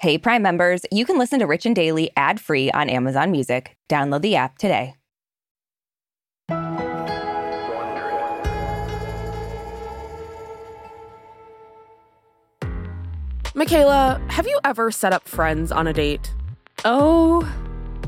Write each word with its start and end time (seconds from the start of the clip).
Hey, 0.00 0.16
Prime 0.16 0.40
members, 0.40 0.80
you 0.90 1.04
can 1.04 1.18
listen 1.18 1.40
to 1.40 1.46
Rich 1.46 1.66
and 1.66 1.76
Daily 1.76 2.10
ad 2.16 2.40
free 2.40 2.70
on 2.70 2.88
Amazon 2.88 3.30
Music. 3.30 3.76
Download 3.90 4.22
the 4.22 4.34
app 4.34 4.56
today. 4.56 4.94
Michaela, 13.54 14.18
have 14.30 14.46
you 14.46 14.58
ever 14.64 14.90
set 14.90 15.12
up 15.12 15.28
friends 15.28 15.70
on 15.70 15.86
a 15.86 15.92
date? 15.92 16.32
Oh, 16.86 17.46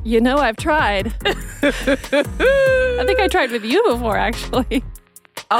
you 0.02 0.18
know, 0.18 0.38
I've 0.38 0.56
tried. 0.56 1.08
I 1.26 3.04
think 3.04 3.20
I 3.20 3.28
tried 3.30 3.50
with 3.50 3.66
you 3.66 3.82
before, 3.90 4.16
actually. 4.16 4.82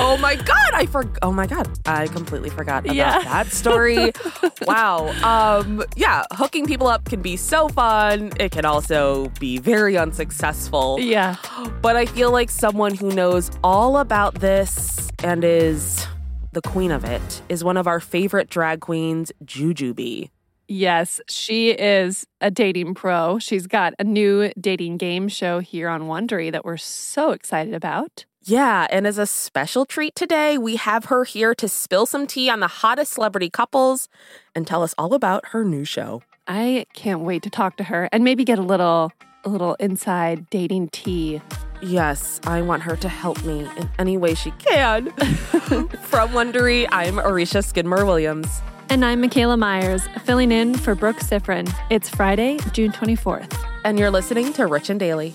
Oh 0.01 0.17
my 0.19 0.37
god, 0.37 0.71
I 0.75 0.87
forgot. 0.87 1.19
Oh 1.23 1.33
my 1.33 1.47
god, 1.47 1.69
I 1.87 2.07
completely 2.09 2.51
forgot 2.51 2.85
about 2.85 2.97
Yeah. 2.97 3.23
that 3.23 3.49
story. 3.49 4.13
wow. 4.67 5.09
Um 5.23 5.83
yeah, 5.97 6.23
hooking 6.33 6.67
people 6.67 6.87
up 6.87 7.05
can 7.05 7.21
be 7.23 7.37
so 7.37 7.69
fun. 7.69 8.33
It 8.41 8.53
can 8.53 8.65
also 8.65 9.29
be 9.39 9.59
very 9.59 9.97
unsuccessful. 9.97 10.99
Yeah. 11.01 11.37
But 11.83 11.97
I 11.97 12.07
feel 12.07 12.31
like 12.33 12.51
someone 12.51 12.95
who 12.95 13.11
knows 13.11 13.51
all 13.63 13.99
about 13.99 14.37
this 14.41 15.11
and 15.23 15.45
is 15.45 16.07
the 16.53 16.63
queen 16.63 16.91
of 16.91 17.05
it 17.05 17.43
is 17.49 17.65
one 17.65 17.77
of 17.77 17.87
our 17.87 18.01
favorite 18.01 18.51
drag 18.51 18.81
queens, 18.81 19.33
Jujubee. 19.45 20.31
Yes, 20.69 21.21
she 21.29 21.71
is 21.71 22.27
a 22.41 22.51
dating 22.51 22.95
pro. 22.95 23.39
She's 23.39 23.67
got 23.67 23.93
a 23.99 24.05
new 24.05 24.51
dating 24.59 24.97
game 24.97 25.29
show 25.29 25.59
here 25.61 25.89
on 25.89 26.03
Wondery 26.03 26.51
that 26.53 26.65
we're 26.65 26.77
so 26.79 27.33
excited 27.33 27.75
about. 27.75 28.25
Yeah, 28.45 28.89
and 28.91 29.07
as 29.07 29.19
a 29.19 29.27
special 29.27 29.87
treat 29.87 30.17
today, 30.17 30.59
we 30.59 30.75
have 30.77 31.05
her 31.07 31.23
here 31.23 31.55
to 31.55 31.69
spill 31.69 32.07
some 32.07 32.27
tea 32.27 32.51
on 32.51 32.59
the 32.59 32.67
hottest 32.67 33.13
celebrity 33.13 33.49
couples 33.49 34.09
and 34.55 34.67
tell 34.67 34.83
us 34.83 34.95
all 34.99 35.15
about 35.15 35.47
her 35.49 35.65
new 35.65 35.85
show. 35.85 36.23
I 36.49 36.87
can't 36.93 37.21
wait 37.21 37.45
to 37.45 37.51
talk 37.51 37.77
to 37.77 37.85
her 37.85 38.09
and 38.11 38.25
maybe 38.25 38.45
get 38.45 38.59
a 38.59 38.63
little 38.63 39.13
a 39.45 39.49
little 39.49 39.75
inside 39.75 40.49
dating 40.51 40.89
tea. 40.89 41.41
Yes, 41.83 42.41
I 42.45 42.63
want 42.63 42.83
her 42.83 42.97
to 42.97 43.09
help 43.09 43.45
me 43.45 43.61
in 43.77 43.91
any 43.99 44.17
way 44.17 44.35
she 44.35 44.51
can. 44.53 45.11
From 45.13 46.31
Wondery, 46.31 46.89
I'm 46.93 47.17
Aricia 47.17 47.65
Skidmore 47.65 48.05
Williams. 48.05 48.61
And 48.89 49.05
I'm 49.05 49.21
Michaela 49.21 49.57
Myers, 49.57 50.03
filling 50.25 50.53
in 50.53 50.75
for 50.77 50.95
Brooke 50.95 51.19
Siffrinn. 51.19 51.73
It's 51.91 52.09
Friday, 52.09 52.59
June 52.73 52.93
24th. 52.93 53.57
And 53.85 53.99
you're 53.99 54.11
listening 54.11 54.53
to 54.53 54.67
Rich 54.67 54.91
and 54.91 55.01
Daily. 55.01 55.35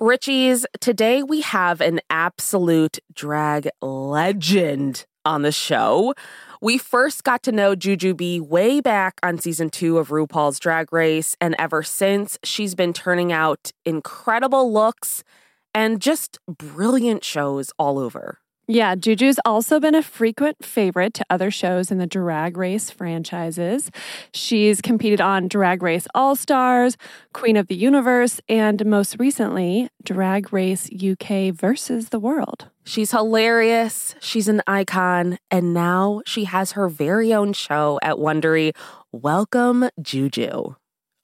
Richies, 0.00 0.66
today 0.78 1.22
we 1.22 1.40
have 1.40 1.80
an 1.80 2.00
absolute 2.10 2.98
drag 3.14 3.70
legend 3.80 5.06
on 5.24 5.40
the 5.40 5.50
show. 5.50 6.12
We 6.60 6.76
first 6.76 7.24
got 7.24 7.42
to 7.44 7.52
know 7.52 7.74
Jujubee 7.74 8.42
way 8.42 8.82
back 8.82 9.14
on 9.22 9.38
season 9.38 9.70
two 9.70 9.96
of 9.96 10.08
RuPaul's 10.08 10.58
Drag 10.58 10.92
Race, 10.92 11.34
and 11.40 11.56
ever 11.58 11.82
since, 11.82 12.38
she's 12.44 12.74
been 12.74 12.92
turning 12.92 13.32
out 13.32 13.72
incredible 13.86 14.70
looks 14.70 15.24
and 15.72 15.98
just 15.98 16.38
brilliant 16.46 17.24
shows 17.24 17.72
all 17.78 17.98
over. 17.98 18.40
Yeah, 18.68 18.96
Juju's 18.96 19.38
also 19.44 19.78
been 19.78 19.94
a 19.94 20.02
frequent 20.02 20.64
favorite 20.64 21.14
to 21.14 21.26
other 21.30 21.52
shows 21.52 21.92
in 21.92 21.98
the 21.98 22.06
Drag 22.06 22.56
Race 22.56 22.90
franchises. 22.90 23.92
She's 24.32 24.80
competed 24.80 25.20
on 25.20 25.46
Drag 25.46 25.84
Race 25.84 26.08
All 26.16 26.34
Stars, 26.34 26.96
Queen 27.32 27.56
of 27.56 27.68
the 27.68 27.76
Universe, 27.76 28.40
and 28.48 28.84
most 28.84 29.20
recently, 29.20 29.88
Drag 30.02 30.52
Race 30.52 30.90
UK 30.92 31.54
versus 31.54 32.08
the 32.08 32.18
World. 32.18 32.66
She's 32.84 33.12
hilarious, 33.12 34.16
she's 34.20 34.48
an 34.48 34.62
icon, 34.66 35.38
and 35.48 35.72
now 35.72 36.22
she 36.26 36.44
has 36.44 36.72
her 36.72 36.88
very 36.88 37.32
own 37.32 37.52
show 37.52 38.00
at 38.02 38.16
Wondery. 38.16 38.74
Welcome, 39.12 39.90
Juju. 40.02 40.74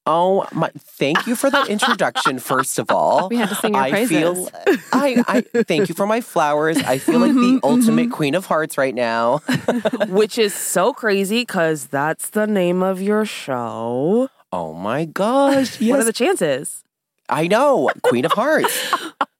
Oh 0.04 0.44
my! 0.52 0.70
Thank 0.76 1.28
you 1.28 1.36
for 1.36 1.48
the 1.48 1.64
introduction. 1.66 2.40
First 2.40 2.80
of 2.80 2.90
all, 2.90 3.28
We 3.30 3.36
had 3.36 3.48
to 3.50 3.54
sing 3.54 3.74
your 3.74 3.82
I 3.82 3.90
praises. 3.90 4.10
feel. 4.10 4.50
I, 4.92 5.44
I 5.54 5.62
thank 5.62 5.88
you 5.88 5.94
for 5.94 6.06
my 6.06 6.20
flowers. 6.20 6.76
I 6.78 6.98
feel 6.98 7.20
like 7.20 7.34
the 7.34 7.38
mm-hmm, 7.38 7.58
ultimate 7.62 8.06
mm-hmm. 8.06 8.12
queen 8.12 8.34
of 8.34 8.46
hearts 8.46 8.76
right 8.76 8.94
now. 8.94 9.38
which 10.08 10.38
is 10.38 10.54
so 10.54 10.92
crazy 10.92 11.42
because 11.42 11.86
that's 11.86 12.30
the 12.30 12.48
name 12.48 12.82
of 12.82 13.00
your 13.00 13.24
show. 13.24 14.28
Oh 14.50 14.72
my 14.72 15.04
gosh! 15.04 15.80
What 15.80 16.00
are 16.00 16.04
the 16.04 16.12
chances? 16.12 16.82
I 17.28 17.46
know, 17.46 17.88
Queen 18.02 18.24
of 18.24 18.32
Hearts, 18.32 18.92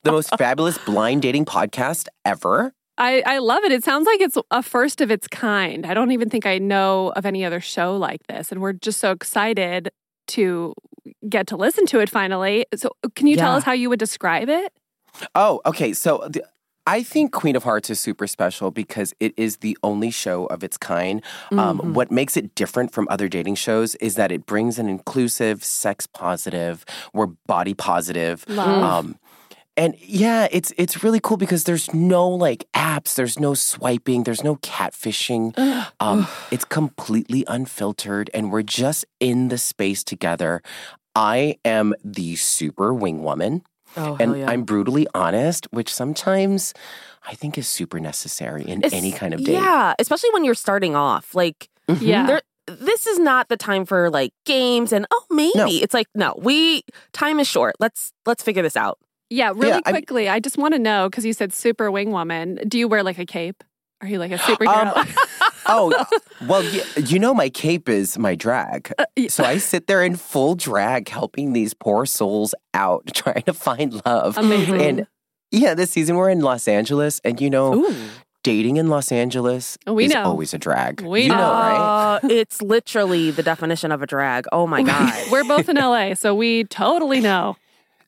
the 0.05 0.13
most 0.13 0.31
fabulous 0.39 0.79
blind 0.79 1.23
dating 1.23 1.45
podcast 1.45 2.07
ever. 2.25 2.73
I, 2.99 3.23
I 3.27 3.39
love 3.39 3.65
it. 3.65 3.73
It 3.73 3.83
sounds 3.83 4.07
like 4.07 4.21
it's 4.21 4.39
a 4.51 4.63
first 4.63 5.01
of 5.01 5.11
its 5.11 5.27
kind. 5.27 5.85
I 5.85 5.93
don't 5.93 6.13
even 6.13 6.31
think 6.31 6.47
I 6.47 6.59
know 6.59 7.13
of 7.17 7.27
any 7.27 7.45
other 7.45 7.61
show 7.61 7.97
like 7.97 8.25
this. 8.29 8.53
And 8.53 8.61
we're 8.61 8.75
just 8.75 9.01
so 9.01 9.11
excited 9.11 9.91
to 10.37 10.75
get 11.29 11.47
to 11.49 11.57
listen 11.57 11.87
to 11.87 12.01
it 12.01 12.09
finally. 12.09 12.67
So, 12.75 12.91
can 13.15 13.27
you 13.27 13.37
tell 13.37 13.55
us 13.55 13.65
how 13.65 13.73
you 13.73 13.89
would 13.89 13.99
describe 13.99 14.49
it? 14.49 14.73
Oh, 15.35 15.61
okay. 15.67 15.93
So 15.93 16.27
the, 16.29 16.45
I 16.87 17.03
think 17.05 17.33
Queen 17.33 17.55
of 17.55 17.63
Hearts 17.63 17.91
is 17.91 18.01
super 18.01 18.27
special 18.27 18.71
because 18.71 19.15
it 19.21 19.33
is 19.37 19.59
the 19.59 19.79
only 19.85 20.11
show 20.11 20.47
of 20.47 20.65
its 20.65 20.77
kind. 20.77 21.23
Um, 21.53 21.93
what 21.95 22.11
makes 22.11 22.37
it 22.37 22.55
different 22.57 22.93
from 22.93 23.07
other 23.09 23.29
dating 23.29 23.55
shows 23.55 23.95
is 23.97 24.17
that 24.17 24.33
it 24.33 24.47
brings 24.47 24.79
an 24.79 24.89
inclusive, 24.89 25.63
sex 25.63 26.09
positive, 26.09 26.85
we're 27.13 27.27
body 27.47 27.75
positive. 27.75 28.45
Um, 28.83 29.17
And 29.77 29.95
yeah, 30.01 30.49
it's 30.51 30.73
it's 30.77 31.03
really 31.03 31.21
cool 31.21 31.37
because 31.39 31.65
there's 31.65 31.93
no 31.95 32.29
like 32.29 32.67
apps, 32.75 33.15
there's 33.15 33.39
no 33.41 33.55
swiping, 33.55 34.25
there's 34.25 34.45
no 34.45 34.57
catfishing. 34.57 35.55
Um, 36.01 36.27
it's 36.51 36.65
completely 36.65 37.45
unfiltered, 37.47 38.29
and 38.35 38.51
we're 38.51 38.63
just 38.63 39.05
in 39.21 39.49
the 39.49 39.59
space 39.59 40.03
together. 40.05 40.61
I 41.15 41.57
am 41.65 41.95
the 42.05 42.35
super 42.37 42.93
wing 42.93 43.23
woman, 43.23 43.63
Oh, 43.97 44.17
and 44.19 44.37
yeah. 44.39 44.51
I'm 44.51 44.65
brutally 44.65 45.07
honest, 45.15 45.69
which 45.71 45.93
sometimes 45.95 46.75
I 47.29 47.35
think 47.35 47.57
is 47.57 47.69
super 47.69 48.01
necessary 48.01 48.63
in 48.65 48.79
It's- 48.83 48.93
any 48.93 49.13
kind 49.13 49.33
of 49.35 49.45
date. 49.45 49.53
Yeah, 49.53 49.95
especially 49.99 50.31
when 50.33 50.45
you're 50.45 50.55
starting 50.57 50.97
off. 50.97 51.35
Like, 51.35 51.69
Yeah. 52.01 52.27
there, 52.27 52.43
this 52.67 53.07
is 53.07 53.19
not 53.19 53.49
the 53.49 53.57
time 53.57 53.85
for 53.85 54.11
like 54.11 54.33
games 54.45 54.93
and 54.93 55.07
oh 55.13 55.25
maybe 55.31 55.53
No. 55.57 55.67
it's 55.69 55.93
like 55.95 56.07
no 56.15 56.35
we 56.41 56.83
time 57.13 57.41
is 57.41 57.49
short 57.49 57.75
let's 57.81 58.13
let's 58.25 58.43
figure 58.43 58.63
this 58.63 58.77
out 58.77 58.99
Yeah, 59.33 59.49
really 59.51 59.69
Yeah, 59.69 59.81
I'm- 59.87 59.95
quickly. 59.95 60.29
I 60.29 60.39
just 60.41 60.59
want 60.59 60.75
to 60.75 60.79
know 60.79 61.09
because 61.09 61.25
you 61.25 61.33
said 61.33 61.53
super 61.53 61.91
wing 61.91 62.11
woman. 62.13 62.59
Do 62.69 62.79
you 62.79 62.87
wear 62.89 63.03
like 63.03 63.19
a 63.19 63.27
cape? 63.27 63.65
Are 64.01 64.09
you 64.09 64.19
like 64.19 64.33
a 64.33 64.39
superhero? 64.49 64.97
Um, 64.97 65.09
Oh, 65.65 65.95
well, 66.49 66.61
y- 66.63 66.83
you 67.07 67.21
know, 67.21 67.33
my 67.33 67.49
cape 67.49 67.89
is 67.89 68.19
my 68.19 68.35
drag. 68.35 68.93
So 69.29 69.45
I 69.45 69.59
sit 69.59 69.87
there 69.87 70.03
in 70.03 70.17
full 70.17 70.57
drag 70.57 71.09
helping 71.09 71.53
these 71.53 71.73
poor 71.73 72.05
souls 72.05 72.53
out, 72.75 73.07
trying 73.15 73.43
to 73.43 73.53
find 73.55 74.03
love. 74.05 74.37
Amazing. 74.39 74.83
And 74.83 75.07
yeah, 75.53 75.75
this 75.75 75.91
season 75.93 76.17
we're 76.17 76.31
in 76.31 76.41
Los 76.41 76.67
Angeles, 76.67 77.21
and 77.23 77.41
you 77.41 77.49
know, 77.49 77.75
Ooh. 77.77 77.95
dating 78.43 78.77
in 78.77 78.89
Los 78.89 79.13
Angeles 79.13 79.79
We 79.87 80.07
is 80.07 80.15
know. 80.15 80.25
always 80.25 80.53
a 80.53 80.59
drag. 80.59 81.01
We 81.03 81.23
you 81.23 81.29
know. 81.29 81.37
know, 81.37 81.43
right? 81.53 82.17
Uh, 82.25 82.29
it's 82.29 82.61
literally 82.61 83.31
the 83.31 83.45
definition 83.45 83.93
of 83.93 84.03
a 84.03 84.07
drag 84.07 84.47
oh 84.51 84.67
my 84.67 84.83
god 84.93 85.15
We're 85.31 85.45
both 85.45 85.69
in 85.69 85.77
LA, 85.77 86.15
so 86.15 86.35
we 86.35 86.65
totally 86.65 87.21
know. 87.21 87.57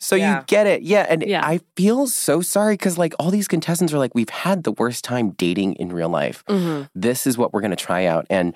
So 0.04 0.16
Yeah. 0.16 0.38
you 0.40 0.44
get 0.46 0.66
it. 0.66 0.82
Yeah. 0.82 1.06
And 1.08 1.24
Yeah. 1.26 1.40
I 1.42 1.60
feel 1.76 2.06
so 2.06 2.42
sorry 2.42 2.74
because, 2.74 2.98
like, 2.98 3.14
all 3.18 3.30
these 3.30 3.48
contestants 3.48 3.92
are 3.94 3.98
like, 3.98 4.14
we've 4.14 4.28
had 4.28 4.62
the 4.64 4.72
worst 4.72 5.02
time 5.02 5.30
dating 5.30 5.74
in 5.76 5.88
real 5.90 6.10
life. 6.10 6.44
Mhm. 6.46 6.90
This 6.94 7.26
is 7.26 7.38
what 7.38 7.54
we're 7.54 7.62
going 7.62 7.70
to 7.70 7.76
try 7.76 8.04
out. 8.04 8.26
And 8.28 8.52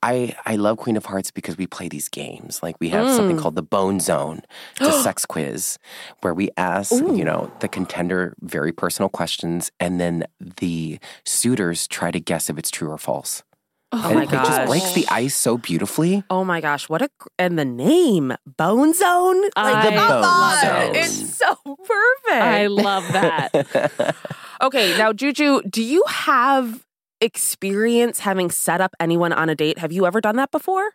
I, 0.00 0.36
I 0.46 0.54
love 0.54 0.76
Queen 0.78 0.96
of 0.96 1.06
Hearts 1.06 1.32
because 1.32 1.58
we 1.58 1.66
play 1.66 1.88
these 1.88 2.08
games. 2.08 2.62
Like, 2.62 2.76
we 2.80 2.90
have 2.90 3.10
something 3.10 3.36
Mm. 3.36 3.40
called 3.42 3.56
the 3.56 3.62
Bone 3.62 3.98
Zone, 3.98 4.42
a 4.80 4.92
sex 5.02 5.26
quiz 5.26 5.76
where 6.20 6.34
we 6.34 6.50
ask, 6.56 6.92
you 6.92 7.24
know, 7.24 7.50
the 7.58 7.68
contender 7.68 8.34
very 8.40 8.70
personal 8.70 9.08
questions. 9.08 9.72
And 9.80 10.00
then 10.00 10.24
the 10.38 11.00
suitors 11.24 11.88
try 11.88 12.12
to 12.12 12.20
guess 12.20 12.48
if 12.48 12.58
it's 12.58 12.70
true 12.70 12.90
or 12.90 12.98
false. 12.98 13.42
Oh 13.92 14.02
and 14.06 14.14
my 14.14 14.22
it 14.24 14.30
just 14.30 14.50
gosh 14.50 14.68
breaks 14.68 14.92
the 14.92 15.06
ice 15.08 15.36
so 15.36 15.58
beautifully. 15.58 16.24
oh 16.30 16.44
my 16.44 16.60
gosh 16.60 16.88
what 16.88 17.02
a 17.02 17.08
and 17.38 17.58
the 17.58 17.64
name 17.64 18.32
bone 18.56 18.94
zone 18.94 19.42
I 19.56 19.84
The 19.90 19.96
come 19.96 20.08
Bone 20.08 20.24
on. 20.24 20.60
Zone. 20.64 20.96
it's 20.96 21.36
so 21.38 21.54
perfect 21.64 22.30
I 22.30 22.66
love 22.68 23.04
that. 23.12 24.16
okay 24.62 24.96
now 24.98 25.12
juju 25.12 25.62
do 25.68 25.82
you 25.82 26.02
have 26.08 26.84
experience 27.20 28.18
having 28.20 28.50
set 28.50 28.80
up 28.80 28.94
anyone 29.00 29.32
on 29.32 29.48
a 29.48 29.54
date 29.54 29.78
have 29.78 29.92
you 29.92 30.06
ever 30.06 30.20
done 30.20 30.36
that 30.36 30.50
before 30.50 30.90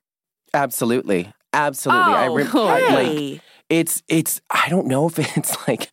Absolutely. 0.54 1.32
Absolutely. 1.54 2.14
I, 2.14 2.28
rem- 2.28 2.50
Oh, 2.54 2.68
I 2.68 2.80
like 2.80 3.08
oh, 3.08 3.14
hey. 3.16 3.42
it's 3.70 4.02
it's 4.08 4.40
I 4.50 4.70
don't 4.70 4.88
know 4.88 5.08
if 5.08 5.20
it's 5.38 5.68
like 5.68 5.90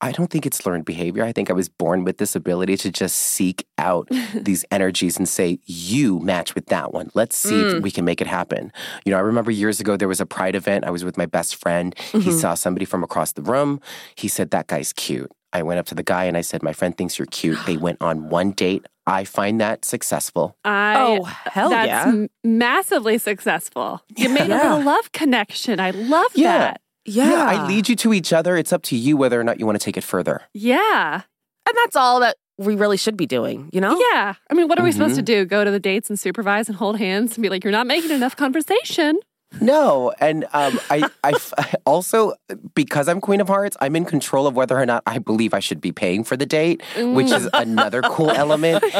I 0.00 0.12
don't 0.12 0.30
think 0.30 0.44
it's 0.44 0.66
learned 0.66 0.84
behavior. 0.84 1.24
I 1.24 1.32
think 1.32 1.50
I 1.50 1.54
was 1.54 1.68
born 1.68 2.04
with 2.04 2.18
this 2.18 2.36
ability 2.36 2.76
to 2.78 2.90
just 2.90 3.16
seek 3.16 3.66
out 3.78 4.08
these 4.34 4.64
energies 4.70 5.16
and 5.16 5.28
say, 5.28 5.58
you 5.64 6.18
match 6.20 6.54
with 6.54 6.66
that 6.66 6.92
one. 6.92 7.10
Let's 7.14 7.36
see 7.36 7.58
if 7.58 7.74
mm. 7.76 7.82
we 7.82 7.90
can 7.90 8.04
make 8.04 8.20
it 8.20 8.26
happen. 8.26 8.72
You 9.04 9.12
know, 9.12 9.18
I 9.18 9.22
remember 9.22 9.50
years 9.50 9.80
ago 9.80 9.96
there 9.96 10.08
was 10.08 10.20
a 10.20 10.26
pride 10.26 10.54
event. 10.54 10.84
I 10.84 10.90
was 10.90 11.04
with 11.04 11.16
my 11.16 11.26
best 11.26 11.56
friend. 11.56 11.94
He 11.98 12.18
mm-hmm. 12.18 12.30
saw 12.32 12.54
somebody 12.54 12.84
from 12.84 13.02
across 13.02 13.32
the 13.32 13.42
room. 13.42 13.80
He 14.14 14.28
said, 14.28 14.50
That 14.50 14.66
guy's 14.66 14.92
cute. 14.92 15.30
I 15.52 15.62
went 15.62 15.78
up 15.78 15.86
to 15.86 15.94
the 15.94 16.02
guy 16.02 16.24
and 16.24 16.36
I 16.36 16.40
said, 16.40 16.62
My 16.62 16.72
friend 16.72 16.96
thinks 16.96 17.18
you're 17.18 17.26
cute. 17.26 17.58
They 17.64 17.76
went 17.86 18.02
on 18.02 18.28
one 18.28 18.50
date. 18.50 18.84
I 19.06 19.24
find 19.24 19.60
that 19.60 19.84
successful. 19.84 20.56
I, 20.64 20.96
oh 20.98 21.24
hell 21.24 21.68
that's 21.68 21.86
yeah 21.86 22.04
m- 22.08 22.30
massively 22.42 23.18
successful. 23.18 24.00
You 24.16 24.30
made 24.30 24.44
a 24.44 24.48
Yeah. 24.48 24.62
little 24.62 24.82
love 24.82 25.12
connection. 25.12 25.78
I 25.78 25.90
love 25.90 26.32
Yeah. 26.34 26.58
that. 26.58 26.80
Yeah 27.06 27.44
I 27.46 27.66
lead 27.66 27.88
you 27.88 27.96
to 27.96 28.12
each 28.12 28.32
other. 28.32 28.56
It's 28.56 28.72
up 28.72 28.82
to 28.84 28.96
you 28.96 29.16
whether 29.16 29.40
or 29.40 29.44
not 29.44 29.58
you 29.60 29.66
want 29.66 29.78
to 29.80 29.84
take 29.84 29.96
it 29.96 30.04
further. 30.04 30.42
Yeah. 30.52 31.22
and 31.66 31.76
that's 31.82 31.96
all 31.96 32.20
that 32.20 32.36
we 32.58 32.76
really 32.76 32.96
should 32.96 33.16
be 33.16 33.26
doing 33.26 33.68
you 33.72 33.80
know 33.80 33.98
Yeah. 34.12 34.34
I 34.50 34.54
mean, 34.54 34.68
what 34.68 34.78
are 34.78 34.84
we 34.84 34.92
supposed 34.92 35.16
to 35.16 35.20
Mm-hmm. 35.22 35.42
do? 35.42 35.44
Go 35.46 35.64
to 35.64 35.70
the 35.70 35.80
dates 35.80 36.08
and 36.08 36.18
supervise 36.18 36.68
and 36.68 36.76
hold 36.76 36.98
hands 36.98 37.36
and 37.36 37.42
be 37.42 37.48
like, 37.48 37.64
you're 37.64 37.72
not 37.72 37.86
making 37.86 38.10
enough 38.10 38.36
conversation. 38.36 39.18
No, 39.60 40.12
and 40.20 40.44
um, 40.52 40.80
I, 40.90 41.08
I 41.22 41.30
f- 41.32 41.74
also 41.86 42.34
because 42.74 43.08
I'm 43.08 43.20
Queen 43.20 43.40
of 43.40 43.48
Hearts, 43.48 43.76
I'm 43.80 43.96
in 43.96 44.04
control 44.04 44.46
of 44.46 44.54
whether 44.54 44.78
or 44.78 44.86
not 44.86 45.02
I 45.06 45.18
believe 45.18 45.54
I 45.54 45.60
should 45.60 45.80
be 45.80 45.92
paying 45.92 46.24
for 46.24 46.36
the 46.36 46.46
date, 46.46 46.82
which 46.96 47.30
is 47.30 47.48
another 47.54 48.02
cool 48.02 48.30
element. 48.30 48.84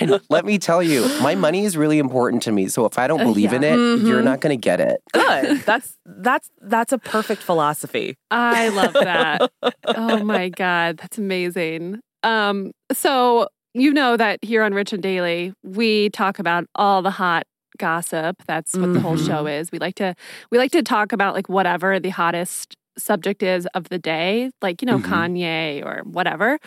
And 0.00 0.20
let 0.28 0.44
me 0.44 0.58
tell 0.58 0.82
you, 0.82 1.06
my 1.20 1.34
money 1.34 1.64
is 1.64 1.76
really 1.76 1.98
important 1.98 2.42
to 2.44 2.52
me. 2.52 2.68
So 2.68 2.84
if 2.86 2.98
I 2.98 3.06
don't 3.06 3.22
believe 3.22 3.52
in 3.52 3.62
it, 3.62 4.00
you're 4.06 4.22
not 4.22 4.40
going 4.40 4.58
to 4.58 4.60
get 4.60 4.80
it. 4.80 5.00
good 5.12 5.62
that's 5.64 5.96
that's 6.06 6.50
that's 6.60 6.92
a 6.92 6.98
perfect 6.98 7.42
philosophy 7.42 8.16
I 8.30 8.68
love 8.68 8.92
that. 8.94 9.50
oh 9.86 10.22
my 10.24 10.48
God. 10.48 10.98
That's 10.98 11.18
amazing. 11.18 12.00
Um, 12.22 12.72
so 12.92 13.48
you 13.74 13.92
know 13.92 14.16
that 14.16 14.38
here 14.42 14.62
on 14.62 14.72
Rich 14.74 14.92
and 14.92 15.02
Daily, 15.02 15.52
we 15.62 16.10
talk 16.10 16.38
about 16.38 16.64
all 16.74 17.02
the 17.02 17.10
hot 17.10 17.44
gossip. 17.78 18.42
That's 18.46 18.74
what 18.76 18.92
the 18.92 19.00
whole 19.00 19.16
show 19.16 19.46
is. 19.46 19.70
We 19.72 19.78
like 19.78 19.94
to 19.96 20.14
we 20.50 20.58
like 20.58 20.72
to 20.72 20.82
talk 20.82 21.12
about 21.12 21.34
like 21.34 21.48
whatever 21.48 21.98
the 22.00 22.10
hottest 22.10 22.76
subject 22.96 23.42
is 23.42 23.66
of 23.74 23.88
the 23.88 23.98
day, 23.98 24.50
like, 24.62 24.80
you 24.80 24.86
know, 24.86 24.98
Mhm. 24.98 25.04
Kanye 25.04 25.84
or 25.84 26.02
whatever. 26.04 26.58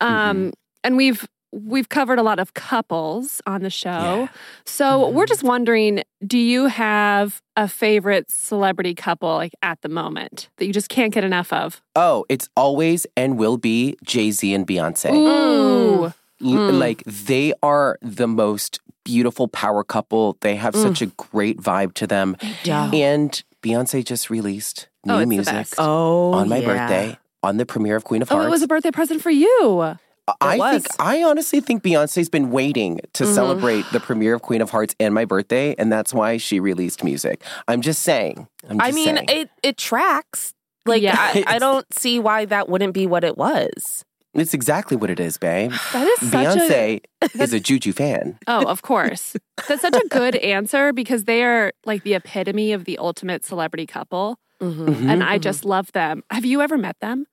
Um, 0.00 0.52
and 0.84 0.96
we've 0.96 1.26
we've 1.54 1.90
covered 1.90 2.18
a 2.18 2.22
lot 2.22 2.38
of 2.38 2.54
couples 2.54 3.42
on 3.46 3.62
the 3.62 3.68
show. 3.68 3.90
Yeah. 3.90 4.28
So 4.64 5.10
we're 5.10 5.26
just 5.26 5.42
wondering, 5.42 6.02
do 6.26 6.38
you 6.38 6.66
have 6.66 7.42
a 7.58 7.68
favorite 7.68 8.30
celebrity 8.30 8.94
couple 8.94 9.28
like 9.34 9.52
at 9.60 9.82
the 9.82 9.90
moment 9.90 10.48
that 10.56 10.64
you 10.66 10.72
just 10.72 10.88
can't 10.88 11.12
get 11.12 11.24
enough 11.24 11.52
of? 11.52 11.82
Oh, 11.94 12.24
it's 12.30 12.48
always 12.56 13.06
and 13.18 13.38
will 13.38 13.58
be 13.58 13.96
Jay 14.02 14.30
Z 14.30 14.54
and 14.54 14.66
Beyonce. 14.66 15.12
Ooh. 15.12 16.04
L- 16.06 16.14
Mm. 16.42 16.80
Like 16.80 17.04
they 17.04 17.52
are 17.62 17.98
the 18.02 18.26
most 18.26 18.80
beautiful 19.04 19.48
power 19.48 19.84
couple. 19.84 20.36
They 20.40 20.56
have 20.56 20.74
such 20.74 21.02
a 21.02 21.06
great 21.06 21.58
vibe 21.60 21.94
to 21.94 22.06
them. 22.06 22.36
Yeah. 22.64 22.90
And 22.92 23.42
Beyonce 23.62 24.04
just 24.04 24.30
released 24.30 24.88
new 25.04 25.14
Oh, 25.14 25.26
music 25.26 25.66
oh 25.78 26.32
on 26.32 26.48
my 26.48 26.58
yeah. 26.58 26.66
birthday 26.66 27.18
on 27.42 27.56
the 27.56 27.66
premiere 27.66 27.96
of 27.96 28.04
Queen 28.04 28.22
of 28.22 28.28
Hearts. 28.28 28.34
Oh, 28.36 28.42
Hearts. 28.42 28.48
it 28.48 28.50
was 28.52 28.62
a 28.62 28.66
birthday 28.68 28.90
present 28.90 29.22
for 29.22 29.30
you. 29.30 29.96
I 30.40 30.56
was. 30.56 30.82
think 30.84 30.86
I 31.00 31.24
honestly 31.24 31.60
think 31.60 31.82
Beyonce's 31.82 32.28
been 32.28 32.52
waiting 32.52 33.00
to 33.14 33.24
Mhm. 33.24 33.34
celebrate 33.34 33.84
the 33.92 33.98
premiere 33.98 34.34
of 34.34 34.42
Queen 34.42 34.60
of 34.60 34.70
Hearts 34.70 34.94
and 35.00 35.12
my 35.12 35.24
birthday, 35.24 35.74
and 35.78 35.90
that's 35.92 36.14
why 36.14 36.36
she 36.36 36.60
released 36.60 37.02
music. 37.02 37.42
I'm 37.66 37.82
just 37.82 38.02
saying. 38.02 38.46
I'm 38.70 38.78
just 38.78 38.88
I 38.88 38.92
mean, 38.92 39.16
saying. 39.16 39.26
it 39.28 39.50
it 39.64 39.76
tracks. 39.76 40.54
Like 40.86 41.02
Yeah. 41.02 41.16
I, 41.18 41.44
I 41.46 41.58
don't 41.66 41.86
see 41.92 42.20
why 42.20 42.44
that 42.44 42.68
wouldn't 42.68 42.94
be 42.94 43.06
what 43.08 43.24
it 43.24 43.36
was. 43.36 44.04
It's 44.34 44.54
exactly 44.54 44.96
what 44.96 45.10
it 45.10 45.20
is, 45.20 45.38
babe. 45.38 45.72
That 45.92 46.06
is 46.06 46.30
such 46.30 46.32
a 46.32 46.36
Beyonce 46.36 47.00
is 47.40 47.52
a 47.52 47.60
Juju 47.60 47.92
fan. 47.92 48.38
Oh, 48.46 48.64
of 48.66 48.82
course. 48.82 49.36
That's 49.68 49.82
such 49.82 49.94
a 49.96 50.08
good 50.08 50.36
answer 50.36 50.92
because 50.92 51.24
they 51.24 51.42
are 51.44 51.72
like 51.84 52.02
the 52.04 52.14
epitome 52.14 52.72
of 52.72 52.84
the 52.84 52.98
ultimate 52.98 53.44
celebrity 53.44 53.86
couple. 53.86 54.38
Mhm. 54.60 54.86
Mhm. 54.88 55.08
And 55.10 55.22
I 55.24 55.38
just 55.38 55.64
love 55.64 55.92
them. 55.92 56.22
Have 56.30 56.44
you 56.44 56.60
ever 56.62 56.78
met 56.78 56.96
them? 57.00 57.26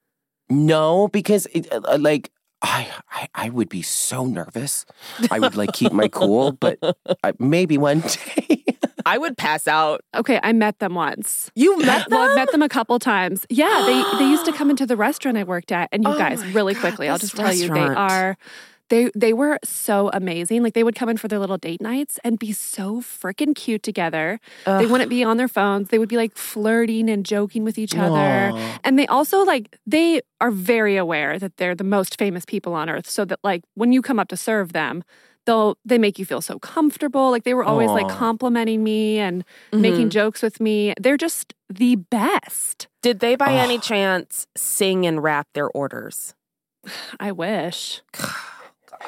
No, 0.50 1.08
because 1.10 1.46
it, 1.54 1.72
uh, 1.72 1.98
like 2.00 2.32
I, 2.62 2.90
I 3.12 3.28
I 3.36 3.50
would 3.50 3.70
be 3.70 3.82
so 3.84 4.26
nervous. 4.26 4.86
I 5.32 5.40
would 5.40 5.56
like 5.56 5.72
keep 5.74 5.94
my 5.94 6.08
cool, 6.10 6.52
but 6.52 6.78
I, 7.24 7.34
maybe 7.40 7.78
one 7.78 8.02
day. 8.36 8.66
I 9.10 9.18
would 9.18 9.38
pass 9.38 9.68
out. 9.68 10.02
Okay, 10.16 10.40
I 10.44 10.54
met 10.54 10.80
them 10.80 10.94
once. 10.94 11.50
You 11.56 11.78
met 11.80 12.08
Well, 12.10 12.22
I've 12.22 12.30
them? 12.30 12.36
met 12.36 12.52
them 12.52 12.62
a 12.62 12.70
couple 12.70 13.00
times. 13.00 13.46
Yeah, 13.50 13.84
they 13.88 14.20
they 14.20 14.30
used 14.30 14.46
to 14.46 14.52
come 14.60 14.70
into 14.70 14.86
the 14.86 14.96
restaurant 14.96 15.38
I 15.38 15.44
worked 15.44 15.72
at. 15.72 15.90
And 15.92 16.04
you 16.04 16.12
Oh 16.12 16.18
guys, 16.18 16.46
really 16.54 16.74
God, 16.76 16.82
quickly, 16.82 17.10
I'll 17.10 17.18
just 17.18 17.36
tell 17.36 17.54
you, 17.54 17.70
they 17.70 17.80
are 17.82 18.38
they 18.90 19.10
they 19.16 19.34
were 19.34 19.60
so 19.64 20.10
amazing. 20.14 20.64
Like 20.64 20.74
they 20.74 20.84
would 20.84 20.96
come 20.96 21.10
in 21.10 21.18
for 21.18 21.28
their 21.28 21.40
little 21.40 21.58
date 21.58 21.82
nights 21.82 22.20
and 22.24 22.38
be 22.40 22.52
so 22.52 23.02
freaking 23.02 23.56
cute 23.56 23.84
together. 23.84 24.40
They 24.66 24.86
wouldn't 24.86 25.10
be 25.10 25.24
on 25.24 25.38
their 25.38 25.48
phones. 25.48 25.90
They 25.90 26.00
would 26.00 26.10
be 26.10 26.18
like 26.18 26.36
flirting 26.38 27.10
and 27.10 27.26
joking 27.26 27.64
with 27.64 27.78
each 27.78 27.96
other. 27.96 28.52
Aw. 28.54 28.80
And 28.84 28.98
they 29.00 29.08
also 29.08 29.44
like 29.46 29.78
they 29.86 30.22
are 30.42 30.52
very 30.52 30.98
aware 30.98 31.40
that 31.40 31.58
they're 31.58 31.76
the 31.76 31.84
most 31.84 32.18
famous 32.18 32.46
people 32.46 32.74
on 32.74 32.90
earth. 32.90 33.10
So 33.10 33.26
that 33.26 33.40
like 33.44 33.64
when 33.76 33.92
you 33.92 34.02
come 34.02 34.20
up 34.20 34.28
to 34.30 34.38
serve 34.38 34.74
them, 34.74 35.04
they'll 35.46 35.78
they 35.86 35.98
make 35.98 36.18
you 36.20 36.26
feel 36.26 36.42
so 36.42 36.60
comfortable. 36.60 37.30
Like 37.32 37.44
they 37.44 37.54
were 37.54 37.64
always 37.64 37.90
like 37.92 38.08
complimenting 38.10 38.84
me 38.84 39.20
and 39.20 39.44
Mhm. 39.72 39.82
making 39.82 40.10
jokes 40.10 40.42
with 40.42 40.60
me. 40.60 40.94
They're 41.00 41.18
just 41.18 41.54
the 41.70 41.96
best. 41.96 42.88
Did 43.02 43.20
they 43.20 43.36
by 43.36 43.54
any 43.54 43.78
chance 43.80 44.48
sing 44.58 45.06
and 45.06 45.22
rap 45.24 45.48
their 45.54 45.70
orders? 45.70 46.34
I 47.20 47.32
wish. 47.32 48.02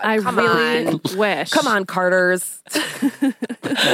I 0.04 0.20
come 0.20 0.38
really 0.38 0.88
on. 0.88 1.02
wish. 1.18 1.50
Come 1.52 1.68
on, 1.68 1.86
Carters. 1.86 2.62
I'm 2.74 3.34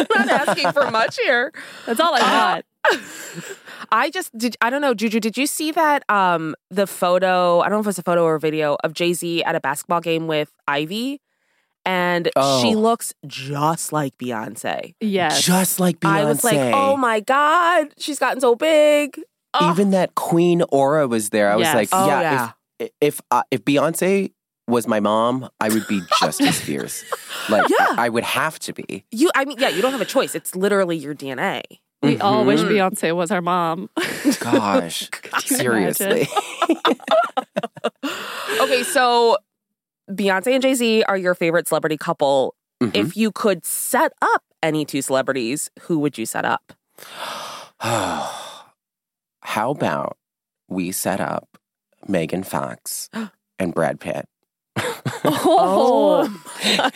not 0.10 0.30
asking 0.30 0.72
for 0.72 0.90
much 0.92 1.18
here. 1.18 1.52
That's 1.86 2.00
all 2.00 2.14
I 2.16 2.20
got. 2.20 2.66
I 3.92 4.10
just 4.10 4.38
did. 4.38 4.56
I 4.62 4.70
don't 4.70 4.82
know, 4.82 4.94
Juju. 4.94 5.20
Did 5.20 5.38
you 5.38 5.48
see 5.48 5.72
that? 5.72 6.04
Um, 6.10 6.56
the 6.70 6.88
photo. 6.88 7.60
I 7.62 7.70
don't 7.70 7.78
know 7.78 7.82
if 7.82 7.88
it's 7.88 8.00
a 8.00 8.04
photo 8.04 8.24
or 8.24 8.36
a 8.36 8.40
video 8.40 8.78
of 8.84 8.94
Jay 8.94 9.14
Z 9.14 9.44
at 9.44 9.56
a 9.56 9.60
basketball 9.60 10.02
game 10.02 10.28
with 10.28 10.52
Ivy, 10.68 11.22
and 11.86 12.30
Oh. 12.36 12.62
she 12.62 12.76
looks 12.76 13.14
just 13.26 13.92
like 13.94 14.18
Beyonce. 14.18 14.94
Yes. 15.00 15.42
Just 15.42 15.80
like 15.80 16.00
Beyonce. 16.00 16.10
I 16.12 16.24
was 16.26 16.44
like, 16.44 16.58
oh 16.74 16.98
my 16.98 17.20
god, 17.22 17.94
she's 17.98 18.20
gotten 18.20 18.40
so 18.42 18.56
big. 18.56 19.20
Oh. 19.54 19.72
Even 19.72 19.92
that 19.92 20.16
Queen 20.16 20.62
aura 20.70 21.08
was 21.08 21.30
there. 21.30 21.50
I 21.52 21.56
was 21.56 21.66
Yes. 21.66 21.76
like, 21.76 21.90
Oh, 21.92 22.08
yeah, 22.08 22.22
yeah. 22.22 22.52
if 22.80 22.92
if 23.02 23.22
uh, 23.32 23.44
if 23.52 23.64
Beyonce 23.66 24.32
was 24.68 24.88
my 24.88 25.00
mom, 25.00 25.50
I 25.60 25.70
would 25.70 25.88
be 25.88 26.02
just 26.20 26.42
as 26.42 26.60
fierce. 26.60 27.04
Like 27.50 27.70
Yeah. 27.70 27.76
I, 27.98 28.06
I 28.06 28.10
would 28.10 28.24
have 28.24 28.60
to 28.60 28.74
be. 28.74 29.06
You, 29.12 29.32
I 29.36 29.46
mean, 29.46 29.58
yeah, 29.60 29.70
you 29.70 29.82
don't 29.82 29.92
have 29.94 30.02
a 30.02 30.06
choice. 30.06 30.36
It's 30.36 30.56
literally 30.56 30.98
your 30.98 31.16
DNA. 31.16 31.62
We 32.04 32.20
all 32.20 32.46
wish 32.46 32.60
Mhm. 32.60 32.70
Beyonce 32.70 33.16
was 33.16 33.32
our 33.32 33.42
mom. 33.42 33.90
Gosh, 34.40 35.10
seriously. 35.46 36.28
Okay, 38.60 38.84
so 38.84 39.38
Beyonce 40.10 40.54
and 40.54 40.62
Jay 40.62 40.74
Z 40.74 41.04
are 41.04 41.18
your 41.18 41.36
favorite 41.36 41.68
celebrity 41.68 41.98
couple. 41.98 42.56
Mhm. 42.82 42.92
If 42.96 43.16
you 43.18 43.32
could 43.32 43.66
set 43.66 44.12
up 44.22 44.44
any 44.64 44.84
two 44.86 45.02
celebrities, 45.02 45.70
who 45.82 46.00
would 46.00 46.18
you 46.18 46.26
set 46.26 46.44
up? 46.46 46.74
How 47.80 49.72
about 49.72 50.18
we 50.68 50.92
set 50.92 51.20
up 51.22 51.58
Megan 52.08 52.44
Fox 52.44 53.10
and 53.60 53.74
Brad 53.74 54.00
Pitt? 54.00 54.28
Oh. 55.26 56.30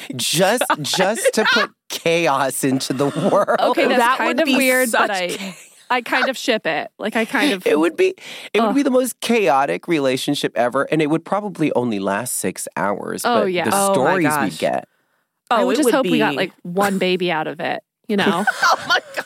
just 0.15 0.63
just 0.81 1.33
to 1.33 1.45
put 1.51 1.71
chaos 1.89 2.63
into 2.63 2.93
the 2.93 3.07
world. 3.31 3.59
Okay, 3.59 3.87
that's 3.87 3.99
That 3.99 4.17
kind 4.17 4.27
would 4.29 4.39
of 4.41 4.45
be 4.45 4.55
weird, 4.57 4.89
but 4.91 5.07
such 5.09 5.39
I, 5.39 5.55
I 5.89 6.01
kind 6.01 6.29
of 6.29 6.37
ship 6.37 6.65
it. 6.65 6.89
Like 6.97 7.15
I 7.15 7.25
kind 7.25 7.51
of. 7.53 7.65
It 7.67 7.79
would 7.79 7.95
be 7.97 8.15
it 8.53 8.61
would 8.61 8.75
be 8.75 8.83
the 8.83 8.91
most 8.91 9.19
chaotic 9.19 9.87
relationship 9.87 10.53
ever, 10.55 10.83
and 10.83 11.01
it 11.01 11.07
would 11.09 11.25
probably 11.25 11.71
only 11.73 11.99
last 11.99 12.35
six 12.35 12.67
hours. 12.77 13.23
Oh, 13.25 13.41
but 13.41 13.45
yeah. 13.51 13.65
the 13.65 13.71
Oh, 13.73 13.93
stories 13.93 14.17
we 14.23 14.23
gosh. 14.23 14.57
get. 14.57 14.87
Oh, 15.49 15.55
I 15.57 15.61
Oh, 15.63 15.67
would 15.67 15.73
it 15.73 15.75
just 15.77 15.85
would 15.85 15.93
hope 15.93 16.05
we 16.05 16.17
got 16.19 16.35
like 16.35 16.53
one 16.63 16.97
baby 16.97 17.31
out 17.31 17.47
of 17.47 17.59
it. 17.59 17.83
You 18.07 18.17
know. 18.17 18.45
Oh 18.63 18.85
my 18.87 18.99
god. 19.15 19.25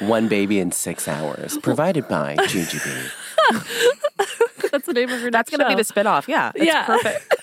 One 0.00 0.26
baby 0.28 0.58
in 0.58 0.72
six 0.72 1.06
hours, 1.06 1.58
provided 1.58 2.08
by 2.08 2.34
Jujubee. 2.36 3.10
That's 4.72 4.86
the 4.86 4.92
name 4.92 5.10
of 5.10 5.20
your 5.20 5.30
That's 5.30 5.50
gonna 5.50 5.64
be 5.66 5.72
show. 5.72 5.76
the 5.76 5.82
spinoff. 6.02 6.28
Yeah. 6.28 6.52
It's 6.54 6.64
Yeah. 6.66 6.84
perfect. 6.86 7.34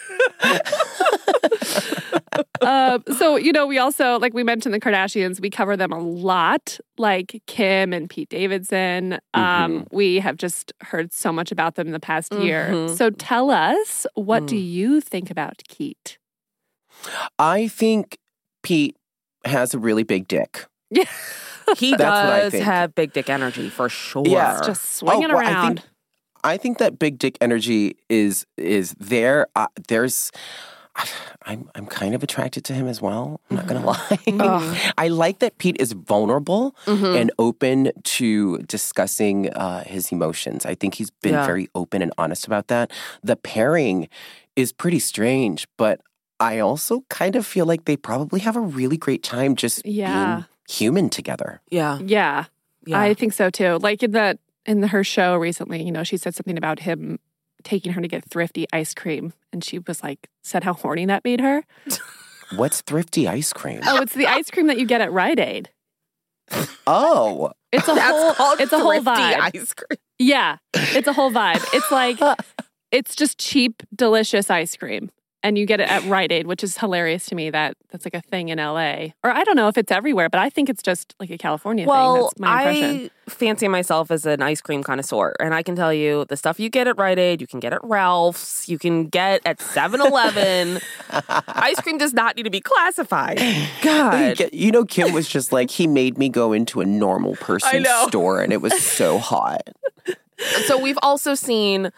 um, 2.62 3.04
so 3.18 3.36
you 3.38 3.52
know, 3.52 3.66
we 3.68 3.78
also 3.78 4.18
like 4.20 4.34
we 4.34 4.44
mentioned 4.44 4.74
the 4.74 4.80
Kardashians. 4.80 5.40
We 5.40 5.50
cover 5.50 5.78
them 5.78 5.92
a 5.92 6.00
lot, 6.00 6.80
like 6.98 7.42
Kim 7.48 7.94
and 7.94 8.10
Pete 8.10 8.30
Davidson. 8.30 9.20
Um, 9.34 9.86
We 9.92 10.20
have 10.20 10.38
just 10.38 10.74
heard 10.82 11.14
so 11.14 11.32
much 11.32 11.52
about 11.52 11.76
them 11.76 11.88
in 11.88 11.94
the 11.94 12.00
past 12.00 12.34
year. 12.34 12.70
Mhm. 12.72 12.98
So 12.98 13.10
tell 13.10 13.52
us, 13.52 14.06
what 14.16 14.46
do 14.46 14.56
Mm. 14.56 14.66
you 14.68 15.02
think 15.02 15.30
about 15.32 15.62
Keat? 15.68 16.18
I 17.38 17.68
think 17.68 18.18
Pete 18.64 18.96
has 19.46 19.74
a 19.74 19.80
really 19.80 20.04
big 20.04 20.28
dick. 20.28 20.66
Yeah, 20.90 21.04
He 21.78 21.96
That's 21.96 22.52
does 22.54 22.62
have 22.64 22.94
big 22.96 23.12
dick 23.14 23.30
energy 23.30 23.70
for 23.70 23.90
sure. 23.90 24.24
Yeah. 24.26 24.58
it's 24.58 24.68
just 24.68 24.96
swinging 24.96 25.30
well, 25.30 25.38
I 25.40 25.42
around. 25.52 25.76
think- 25.80 25.90
I 26.54 26.58
think 26.58 26.78
that 26.78 26.98
big 27.00 27.18
dick 27.20 27.38
energy 27.42 27.96
is 28.10 28.46
is 28.58 28.96
there. 29.00 29.48
Uh, 29.56 29.68
there's. 29.88 30.32
I'm 31.46 31.70
I'm 31.76 31.86
kind 31.88 32.16
of 32.16 32.24
attracted 32.24 32.64
to 32.66 32.74
him 32.74 32.88
as 32.88 33.02
well. 33.02 33.42
I'm 33.50 33.58
not 33.58 33.68
gonna 33.68 33.82
Mm-hmm. 33.82 34.38
lie. 34.40 34.94
I 34.98 35.10
like 35.10 35.40
that 35.40 35.58
Pete 35.58 35.76
is 35.80 35.92
vulnerable 35.92 36.74
Mhm. 36.86 37.20
and 37.20 37.32
open 37.38 37.92
to 38.18 38.60
discussing 38.60 39.50
uh, 39.54 39.84
his 39.84 40.12
emotions. 40.14 40.66
I 40.66 40.74
think 40.76 40.96
he's 40.96 41.12
been 41.22 41.34
Yeah. 41.34 41.46
very 41.46 41.68
open 41.76 42.02
and 42.02 42.14
honest 42.18 42.48
about 42.48 42.68
that. 42.68 42.92
The 43.24 43.36
pairing 43.36 44.08
is 44.56 44.72
pretty 44.72 45.00
strange, 45.00 45.68
but 45.78 46.00
I 46.40 46.60
also 46.60 47.04
kind 47.10 47.36
of 47.36 47.46
feel 47.46 47.66
like 47.66 47.84
they 47.86 47.98
probably 47.98 48.40
have 48.40 48.56
a 48.56 48.62
really 48.62 48.98
great 48.98 49.22
time 49.24 49.56
just 49.56 49.86
Yeah. 49.86 50.08
being 50.16 50.46
human 50.70 51.10
together. 51.10 51.60
yeah. 51.70 52.00
yeah, 52.06 52.46
Yeah. 52.86 53.02
I 53.02 53.14
think 53.14 53.34
so 53.34 53.50
too. 53.50 53.80
Like 53.82 54.02
in 54.02 54.12
the 54.12 54.40
in 54.66 54.82
her 54.84 55.04
show 55.04 55.36
recently, 55.36 55.84
you 55.84 55.92
know, 55.92 56.04
she 56.04 56.18
said 56.18 56.36
something 56.36 56.58
about 56.58 56.80
him 56.80 57.20
taking 57.64 57.94
her 57.94 58.02
to 58.02 58.08
get 58.08 58.24
thrifty 58.30 58.68
ice 58.74 58.94
cream, 58.94 59.34
and 59.52 59.64
she 59.64 59.80
was 59.80 60.04
like, 60.04 60.30
said 60.44 60.64
how 60.64 60.74
horny 60.74 61.06
that 61.06 61.24
made 61.24 61.42
her. 61.42 61.64
What's 62.56 62.82
thrifty 62.82 63.28
ice 63.28 63.52
cream? 63.54 63.82
Oh, 63.86 64.02
it's 64.02 64.14
the 64.14 64.28
ice 64.28 64.52
cream 64.52 64.68
that 64.68 64.78
you 64.78 64.86
get 64.86 65.02
at 65.02 65.12
Rite 65.12 65.40
Aid. 65.40 65.70
Oh, 66.86 67.52
It's 67.72 67.88
a 67.88 67.94
That's 67.96 68.38
whole 68.38 68.54
it's 68.60 68.72
a 68.72 68.80
whole 68.80 69.02
vibe. 69.02 69.52
ice 69.56 69.74
cream. 69.74 69.98
Yeah, 70.20 70.58
it's 70.74 71.08
a 71.08 71.14
whole 71.14 71.32
vibe. 71.32 71.64
It's 71.74 71.92
like 71.92 72.20
it's 72.92 73.16
just 73.16 73.40
cheap, 73.40 73.82
delicious 73.96 74.50
ice 74.52 74.76
cream, 74.78 75.10
and 75.46 75.60
you 75.60 75.68
get 75.68 75.80
it 75.80 75.88
at 75.88 76.04
Rite 76.06 76.32
Aid, 76.32 76.48
which 76.48 76.64
is 76.64 76.80
hilarious 76.80 77.28
to 77.28 77.36
me. 77.36 77.52
That 77.52 77.78
that's 77.92 78.04
like 78.04 78.16
a 78.16 78.22
thing 78.22 78.50
in 78.50 78.58
LA, 78.58 79.10
or 79.24 79.30
I 79.30 79.44
don't 79.44 79.56
know 79.56 79.68
if 79.68 79.78
it's 79.78 79.92
everywhere, 79.92 80.28
but 80.28 80.40
I 80.40 80.50
think 80.50 80.70
it's 80.70 80.82
just 80.82 81.14
like 81.20 81.30
a 81.30 81.38
California 81.38 81.86
thing. 81.86 81.90
Well, 81.90 82.24
That's 82.24 82.40
my 82.40 82.72
impression. 82.72 83.12
I 83.28 83.30
fancy 83.30 83.68
myself 83.68 84.10
as 84.10 84.26
an 84.26 84.42
ice 84.42 84.60
cream 84.60 84.82
connoisseur, 84.82 85.36
and 85.40 85.54
I 85.54 85.62
can 85.62 85.76
tell 85.76 85.94
you 85.94 86.26
the 86.26 86.36
stuff 86.36 86.60
you 86.60 86.70
get 86.70 86.88
at 86.88 86.98
Rite 86.98 87.20
Aid, 87.20 87.42
you 87.42 87.48
can 87.48 87.60
get 87.60 87.74
at 87.74 87.84
Ralph's, 87.84 88.68
you 88.68 88.80
can 88.80 89.06
get 89.06 89.42
at 89.46 89.62
7 89.62 90.02
Eleven. 90.02 90.80
ice 91.48 91.80
cream 91.80 92.00
does 92.00 92.14
not 92.14 92.36
need 92.36 92.44
to 92.44 92.50
be 92.50 92.62
classified. 92.62 93.40
God. 93.84 94.50
You 94.52 94.72
know, 94.72 94.84
Kim 94.84 95.14
was 95.14 95.28
just 95.28 95.52
like, 95.52 95.70
he 95.70 95.86
made 95.86 96.18
me 96.18 96.28
go 96.28 96.54
into 96.54 96.82
a 96.82 96.86
normal 96.86 97.36
person's 97.36 97.88
store 98.08 98.42
and 98.42 98.52
it 98.52 98.62
was 98.62 98.80
so 98.82 99.20
hot. 99.20 99.70
So 100.66 100.78
we've 100.78 101.00
also 101.02 101.34
seen 101.34 101.94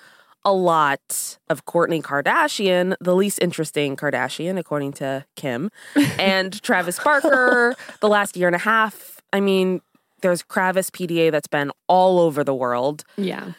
a 0.48 0.54
lot 0.54 1.38
of 1.50 1.66
Kourtney 1.66 2.02
Kardashian, 2.02 2.96
the 3.02 3.14
least 3.14 3.38
interesting 3.42 3.98
Kardashian, 3.98 4.58
according 4.58 4.94
to 4.94 5.26
Kim, 5.36 5.70
and 6.18 6.60
Travis 6.64 6.98
Barker, 6.98 7.76
the 8.00 8.08
last 8.08 8.38
year 8.38 8.48
and 8.48 8.56
a 8.56 8.60
half. 8.60 9.22
I 9.34 9.42
mean, 9.42 9.82
there's 10.22 10.44
Kravis 10.44 10.90
PDA 10.90 11.32
that's 11.32 11.50
been 11.50 11.70
all 11.88 12.22
over 12.22 12.46
the 12.46 12.56
world. 12.56 13.04
yeah, 13.18 13.52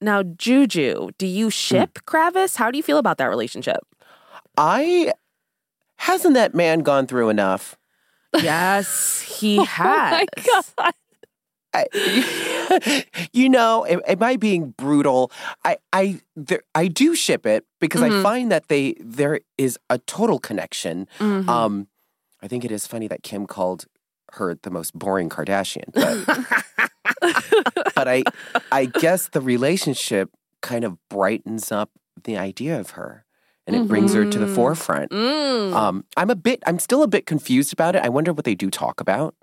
Now, 0.00 0.22
Juju, 0.22 1.10
do 1.18 1.26
you 1.26 1.46
hmm. 1.46 1.50
ship 1.50 1.98
Kravis? 2.06 2.56
How 2.56 2.70
do 2.70 2.78
you 2.78 2.82
feel 2.82 2.98
about 2.98 3.18
that 3.18 3.26
relationship? 3.26 3.80
I, 4.56 5.12
hasn't 5.96 6.32
that 6.34 6.54
man 6.54 6.80
gone 6.80 7.06
through 7.06 7.28
enough? 7.28 7.76
Yes, 8.42 9.20
he 9.20 9.58
Oh 9.60 9.64
has. 9.64 10.10
my 10.12 10.26
god, 10.42 10.94
I, 11.72 13.04
you 13.32 13.48
know, 13.48 13.86
am, 13.86 14.00
am 14.06 14.22
I 14.22 14.36
being 14.36 14.70
brutal? 14.76 15.30
I 15.64 15.76
I 15.92 16.20
there, 16.36 16.62
I 16.74 16.88
do 16.88 17.14
ship 17.14 17.46
it 17.46 17.64
because 17.80 18.02
I 18.02 18.10
Mhm. 18.10 18.22
find 18.22 18.52
that 18.52 18.68
they 18.68 18.94
there 19.00 19.40
is 19.56 19.78
a 19.88 19.98
total 19.98 20.38
connection. 20.38 21.06
Mhm. 21.18 21.48
Um, 21.48 21.86
I 22.42 22.48
think 22.48 22.64
it 22.64 22.72
is 22.72 22.86
funny 22.86 23.06
that 23.08 23.22
Kim 23.22 23.46
called 23.46 23.84
her 24.32 24.54
the 24.62 24.70
most 24.70 24.94
boring 24.98 25.28
Kardashian, 25.28 25.92
but 25.92 26.16
but 27.94 28.08
I 28.08 28.22
I 28.72 28.86
guess 28.86 29.28
the 29.28 29.40
relationship 29.40 30.30
kind 30.62 30.84
of 30.84 30.96
brightens 31.08 31.72
up 31.72 31.90
the 32.24 32.36
idea 32.36 32.78
of 32.78 32.90
her 32.90 33.24
and 33.66 33.76
it 33.76 33.88
brings 33.88 34.14
her 34.14 34.24
to 34.24 34.38
the 34.38 34.46
Mhm. 34.46 34.54
forefront. 34.54 35.10
Mm. 35.10 35.72
Um, 35.72 36.04
I'm 36.16 36.30
a 36.30 36.34
bit 36.36 36.62
I'm 36.66 36.78
still 36.78 37.02
a 37.02 37.08
bit 37.08 37.26
confused 37.26 37.72
about 37.72 37.94
it. 37.96 38.02
I 38.04 38.08
wonder 38.08 38.32
what 38.32 38.44
they 38.44 38.54
do 38.54 38.70
talk 38.70 39.00
about. 39.00 39.34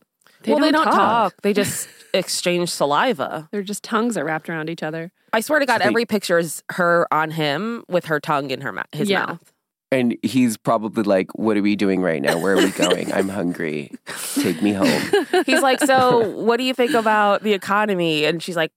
They 0.47 0.53
well, 0.53 0.61
they 0.61 0.71
don't 0.71 0.85
don't 0.85 0.93
talk. 0.93 1.33
talk. 1.33 1.41
They 1.43 1.53
just 1.53 1.87
exchange 2.13 2.69
saliva. 2.69 3.47
their 3.51 3.61
just 3.61 3.83
tongues 3.83 4.17
are 4.17 4.25
wrapped 4.25 4.49
around 4.49 4.69
each 4.69 4.81
other. 4.81 5.11
I 5.33 5.41
swear 5.41 5.59
to 5.59 5.65
God, 5.65 5.75
So 5.75 5.83
they- 5.83 5.85
every 5.89 6.05
picture 6.05 6.39
is 6.39 6.63
her 6.71 7.07
on 7.11 7.31
him 7.31 7.83
with 7.87 8.05
her 8.05 8.19
tongue 8.19 8.49
in 8.49 8.61
her 8.61 8.71
mouth, 8.71 8.87
his 8.91 9.09
Yeah. 9.09 9.25
mouth. 9.25 9.53
And 9.91 10.17
he's 10.21 10.57
probably 10.57 11.03
like, 11.03 11.27
What 11.37 11.55
are 11.55 11.61
we 11.61 11.75
doing 11.77 12.01
right 12.01 12.21
now? 12.21 12.37
Where 12.39 12.53
are 12.53 12.57
we 12.57 12.71
going? 12.71 13.13
I'm 13.13 13.29
hungry. 13.29 13.91
Take 14.35 14.61
me 14.61 14.73
home. 14.73 15.01
He's 15.45 15.61
like, 15.61 15.79
so 15.79 16.27
what 16.31 16.57
do 16.57 16.63
you 16.63 16.73
think 16.73 16.93
about 16.93 17.41
the 17.43 17.53
economy? 17.53 18.25
And 18.25 18.43
she's 18.43 18.57
like, 18.57 18.73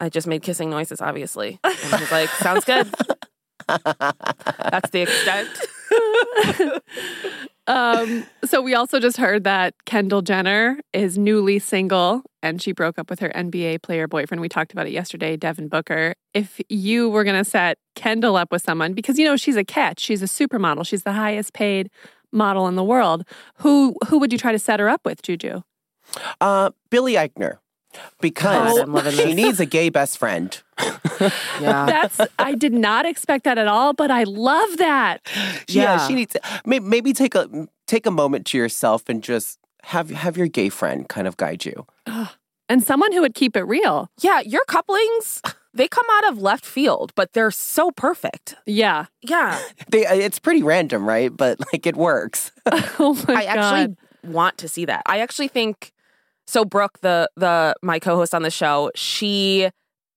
I 0.00 0.08
just 0.08 0.26
made 0.26 0.42
kissing 0.42 0.68
noises, 0.68 1.00
obviously. 1.00 1.60
And 1.62 1.74
he's 2.00 2.10
like, 2.10 2.28
sounds 2.30 2.64
good. 2.64 2.92
That's 3.68 4.90
the 4.90 5.02
extent. 5.02 5.48
Um, 7.70 8.26
so 8.44 8.60
we 8.60 8.74
also 8.74 8.98
just 8.98 9.16
heard 9.16 9.44
that 9.44 9.74
Kendall 9.84 10.22
Jenner 10.22 10.80
is 10.92 11.16
newly 11.16 11.60
single 11.60 12.24
and 12.42 12.60
she 12.60 12.72
broke 12.72 12.98
up 12.98 13.08
with 13.08 13.20
her 13.20 13.30
NBA 13.30 13.82
player 13.82 14.08
boyfriend. 14.08 14.40
We 14.40 14.48
talked 14.48 14.72
about 14.72 14.88
it 14.88 14.92
yesterday, 14.92 15.36
Devin 15.36 15.68
Booker. 15.68 16.14
If 16.34 16.60
you 16.68 17.08
were 17.08 17.22
going 17.22 17.38
to 17.38 17.48
set 17.48 17.78
Kendall 17.94 18.34
up 18.34 18.50
with 18.50 18.62
someone, 18.62 18.92
because 18.92 19.20
you 19.20 19.24
know 19.24 19.36
she's 19.36 19.56
a 19.56 19.64
catch, 19.64 20.00
she's 20.00 20.20
a 20.20 20.26
supermodel, 20.26 20.84
she's 20.84 21.04
the 21.04 21.12
highest 21.12 21.52
paid 21.52 21.90
model 22.32 22.66
in 22.66 22.74
the 22.74 22.82
world. 22.82 23.24
Who 23.58 23.94
who 24.08 24.18
would 24.18 24.32
you 24.32 24.38
try 24.38 24.50
to 24.50 24.58
set 24.58 24.80
her 24.80 24.88
up 24.88 25.02
with, 25.04 25.22
Juju? 25.22 25.62
Uh, 26.40 26.70
Billy 26.90 27.14
Eichner. 27.14 27.58
Because 28.20 28.74
God, 28.74 28.82
I'm 28.82 28.92
loving 28.92 29.12
she 29.12 29.34
needs 29.34 29.58
a 29.60 29.66
gay 29.66 29.88
best 29.88 30.18
friend. 30.18 30.60
Yeah. 31.20 31.86
That's 31.86 32.20
I 32.38 32.54
did 32.54 32.72
not 32.72 33.04
expect 33.06 33.44
that 33.44 33.58
at 33.58 33.66
all, 33.66 33.92
but 33.92 34.10
I 34.10 34.24
love 34.24 34.76
that. 34.78 35.20
Yeah, 35.68 35.82
Yeah. 35.98 36.06
she 36.08 36.14
needs 36.14 36.36
maybe, 36.64 36.84
maybe 36.84 37.12
take 37.12 37.34
a 37.34 37.68
take 37.86 38.06
a 38.06 38.10
moment 38.10 38.46
to 38.46 38.58
yourself 38.58 39.08
and 39.08 39.22
just 39.22 39.58
have 39.84 40.10
have 40.10 40.36
your 40.36 40.46
gay 40.48 40.68
friend 40.68 41.08
kind 41.08 41.26
of 41.26 41.36
guide 41.36 41.64
you. 41.64 41.86
And 42.68 42.82
someone 42.84 43.12
who 43.12 43.20
would 43.22 43.34
keep 43.34 43.56
it 43.56 43.64
real. 43.64 44.08
Yeah, 44.20 44.40
your 44.40 44.64
couplings, 44.68 45.42
they 45.74 45.88
come 45.88 46.06
out 46.12 46.28
of 46.32 46.40
left 46.40 46.64
field, 46.64 47.12
but 47.16 47.32
they're 47.32 47.50
so 47.50 47.90
perfect. 47.90 48.54
Yeah. 48.66 49.06
Yeah. 49.22 49.60
They, 49.90 50.06
uh, 50.06 50.14
it's 50.14 50.38
pretty 50.38 50.62
random, 50.62 51.04
right? 51.08 51.36
But 51.36 51.58
like 51.72 51.84
it 51.86 51.96
works. 51.96 52.52
Oh 53.00 53.18
my 53.26 53.34
I 53.34 53.44
God. 53.46 53.58
actually 53.58 53.96
want 54.32 54.56
to 54.58 54.68
see 54.68 54.84
that. 54.84 55.02
I 55.06 55.18
actually 55.18 55.48
think 55.48 55.92
so 56.50 56.64
Brooke, 56.64 56.98
the 57.00 57.30
the 57.36 57.74
my 57.82 57.98
co-host 57.98 58.34
on 58.34 58.42
the 58.42 58.50
show, 58.50 58.90
she 58.94 59.70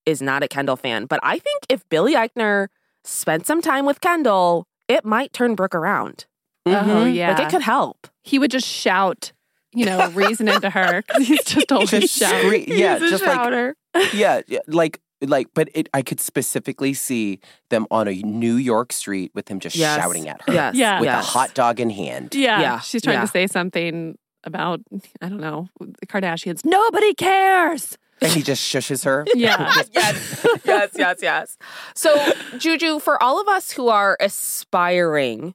is 0.05 0.21
not 0.21 0.43
a 0.43 0.47
Kendall 0.47 0.75
fan, 0.75 1.05
but 1.05 1.19
I 1.23 1.39
think 1.39 1.65
if 1.69 1.87
Billy 1.89 2.15
Eichner 2.15 2.67
spent 3.05 3.45
some 3.45 3.61
time 3.61 3.85
with 3.85 4.01
Kendall, 4.01 4.65
it 4.87 5.05
might 5.05 5.31
turn 5.33 5.55
Brooke 5.55 5.75
around. 5.75 6.25
Oh, 6.65 6.71
Mhm. 6.71 7.13
yeah. 7.13 7.31
Like 7.37 7.47
it 7.47 7.49
could 7.51 7.61
help. 7.61 8.07
he 8.25 8.39
would 8.39 8.51
just 8.51 8.67
shout, 8.67 9.33
you 9.73 9.85
know, 9.85 10.09
reason 10.15 10.47
into 10.47 10.69
her 10.69 11.01
'cause 11.03 11.27
he's 11.27 11.43
just 11.43 11.71
always 11.73 11.89
Just 11.89 12.17
shouting. 12.17 12.39
scree- 12.47 12.65
yeah, 12.67 12.93
He's 12.99 13.07
a 13.07 13.09
just 13.11 13.25
like- 13.25 13.35
shouter. 13.35 13.75
yeah, 14.13 14.41
yeah, 14.47 14.59
like 14.67 14.99
like, 15.25 15.47
but 15.53 15.69
it, 15.73 15.87
I 15.93 16.01
could 16.01 16.19
specifically 16.19 16.93
see 16.93 17.39
them 17.69 17.85
on 17.89 18.09
a 18.09 18.13
New 18.23 18.55
York 18.55 18.91
street 18.91 19.31
with 19.33 19.47
him 19.47 19.61
just 19.61 19.75
Yes. 19.77 19.97
shouting 19.97 20.27
at 20.27 20.41
her 20.47 20.53
Yes. 20.53 20.75
Yeah. 20.75 20.99
with 20.99 21.05
yes. 21.07 21.23
a 21.23 21.27
hot 21.27 21.53
dog 21.53 21.79
in 21.79 21.89
hand. 21.89 22.35
Yeah. 22.35 22.59
Yeah, 22.59 22.79
She's 22.81 23.01
trying 23.01 23.15
yeah. 23.15 23.21
to 23.21 23.27
say 23.27 23.47
something 23.47 24.17
about, 24.43 24.81
I 25.21 25.29
don't 25.29 25.39
know, 25.41 25.69
the 25.79 26.05
Kardashians. 26.07 26.63
Nobody 26.65 27.13
cares. 27.13 27.97
And 28.21 28.31
he 28.31 28.41
just 28.41 28.63
shushes 28.63 29.03
her. 29.05 29.25
Yeah. 29.35 29.73
yes, 29.91 30.45
yes, 30.65 30.89
yes, 30.95 31.17
yes. 31.21 31.57
So, 31.95 32.15
Juju, 32.57 32.99
for 32.99 33.21
all 33.21 33.41
of 33.41 33.47
us 33.47 33.71
who 33.71 33.89
are 33.89 34.15
aspiring 34.19 35.53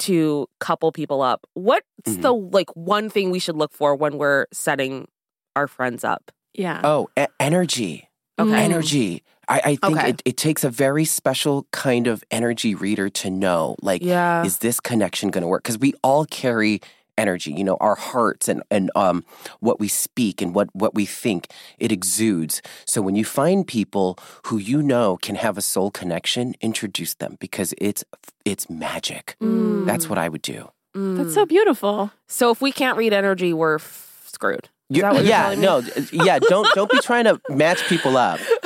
to 0.00 0.46
couple 0.60 0.92
people 0.92 1.22
up, 1.22 1.46
what's 1.54 1.86
Mhm. 2.06 2.22
the 2.22 2.32
like 2.34 2.70
one 2.76 3.08
thing 3.10 3.30
we 3.30 3.38
should 3.38 3.56
look 3.56 3.72
for 3.72 3.94
when 3.96 4.18
we're 4.18 4.46
setting 4.52 5.08
our 5.56 5.66
friends 5.66 6.04
up? 6.04 6.30
Yeah. 6.52 6.80
Oh, 6.84 7.08
e- 7.18 7.26
energy. 7.40 8.08
Okay. 8.38 8.64
Energy. 8.64 9.22
I, 9.48 9.60
I 9.64 9.76
think 9.76 9.98
Okay. 9.98 10.08
it, 10.10 10.22
it 10.24 10.36
takes 10.36 10.64
a 10.64 10.70
very 10.70 11.04
special 11.04 11.66
kind 11.72 12.06
of 12.06 12.24
energy 12.30 12.74
reader 12.74 13.08
to 13.10 13.30
know, 13.30 13.76
like, 13.82 14.02
Yeah. 14.02 14.44
is 14.44 14.58
this 14.58 14.80
connection 14.80 15.30
going 15.30 15.42
to 15.42 15.48
work? 15.48 15.62
Because 15.62 15.78
we 15.78 15.94
all 16.02 16.24
carry 16.26 16.80
energy, 17.16 17.52
you 17.52 17.64
know, 17.64 17.76
our 17.80 17.94
hearts 17.94 18.48
and, 18.48 18.62
and 18.70 18.90
um, 18.94 19.24
what 19.60 19.80
we 19.80 19.88
speak 19.88 20.42
and 20.42 20.54
what, 20.54 20.68
what 20.74 20.94
we 20.94 21.06
think, 21.06 21.48
it 21.78 21.92
exudes. 21.92 22.62
So 22.86 23.00
when 23.02 23.14
you 23.16 23.24
find 23.24 23.66
people 23.66 24.18
who 24.46 24.58
you 24.58 24.82
know 24.82 25.16
can 25.16 25.36
have 25.36 25.56
a 25.58 25.62
soul 25.62 25.90
connection, 25.90 26.54
introduce 26.60 27.14
them 27.14 27.36
because 27.40 27.74
it's 27.78 28.04
it's 28.44 28.68
magic. 28.68 29.36
Mm. 29.42 29.86
That's 29.86 30.08
what 30.08 30.18
I 30.18 30.28
would 30.28 30.42
do. 30.42 30.70
That's 30.94 31.34
so 31.34 31.44
beautiful. 31.44 32.12
So 32.28 32.50
if 32.50 32.60
we 32.60 32.70
can't 32.70 32.96
read 32.96 33.12
energy, 33.12 33.52
we're 33.52 33.76
f- 33.76 34.22
screwed. 34.26 34.68
You- 34.88 35.00
that 35.02 35.14
what 35.14 35.22
you're 35.24 35.30
yeah, 35.30 35.54
no, 35.54 35.82
yeah. 36.12 36.38
Don't 36.38 36.68
don't 36.74 36.90
be 36.90 37.00
trying 37.00 37.24
to 37.24 37.40
match 37.48 37.82
people 37.88 38.16
up 38.16 38.38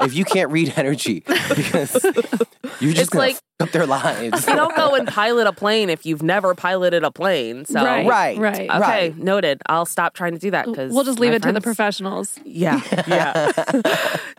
if 0.00 0.14
you 0.14 0.24
can't 0.24 0.50
read 0.50 0.72
energy 0.76 1.20
because 1.26 1.94
you're 2.80 2.92
just 2.92 2.98
It's 3.02 3.08
gonna 3.10 3.24
like- 3.26 3.34
f- 3.36 3.42
up 3.60 3.70
their 3.70 3.86
lives. 3.86 4.46
You 4.48 4.56
don't 4.56 4.74
go 4.74 4.96
and 4.96 5.06
pilot 5.06 5.46
a 5.46 5.52
plane 5.52 5.88
if 5.88 6.04
you've 6.04 6.22
never 6.22 6.52
piloted 6.54 7.04
a 7.04 7.12
plane. 7.12 7.64
So 7.64 7.82
Right. 7.82 8.06
Right, 8.06 8.38
Right. 8.38 8.68
Okay, 8.68 8.78
right. 8.80 9.16
noted. 9.16 9.62
I'll 9.66 9.86
stop 9.86 10.14
trying 10.14 10.32
to 10.32 10.38
do 10.40 10.50
that 10.50 10.66
because 10.66 10.92
We'll 10.92 11.04
just 11.04 11.20
leave 11.20 11.30
my 11.30 11.36
it 11.36 11.42
to 11.44 11.52
the 11.52 11.60
professionals. 11.60 12.38
Yeah, 12.44 12.80
yeah. 13.06 13.52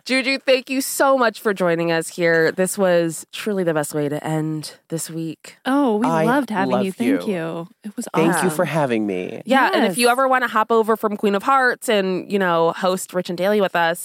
Juju, 0.04 0.38
thank 0.40 0.68
you 0.68 0.82
so 0.82 1.16
much 1.16 1.40
for 1.40 1.54
joining 1.54 1.90
us 1.90 2.08
here. 2.08 2.52
This 2.52 2.76
was 2.76 3.26
truly 3.32 3.64
the 3.64 3.72
best 3.72 3.94
way 3.94 4.08
to 4.10 4.22
end 4.22 4.74
this 4.88 5.08
week. 5.08 5.56
Oh, 5.64 5.96
we 5.96 6.06
I 6.06 6.24
loved 6.24 6.50
having 6.50 6.72
love 6.72 6.84
you. 6.84 6.92
Thank 6.92 7.26
you. 7.26 7.32
you. 7.34 7.68
It 7.82 7.96
was 7.96 8.06
awesome. 8.12 8.24
Thank 8.26 8.34
awesome. 8.34 8.44
you 8.50 8.54
for 8.54 8.64
having 8.66 9.06
me. 9.06 9.40
Yeah, 9.46 9.70
and 9.72 9.86
if 9.86 9.96
you 9.96 10.08
ever 10.08 10.28
want 10.28 10.42
to 10.44 10.48
hop 10.48 10.70
over 10.70 10.96
from 10.96 11.16
Queen 11.16 11.34
of 11.34 11.42
Hearts 11.42 11.88
and 11.88 12.30
you 12.30 12.38
know 12.38 12.72
host 12.72 13.14
Rich 13.14 13.30
and 13.30 13.38
Daily 13.38 13.62
with 13.62 13.74
us, 13.74 13.98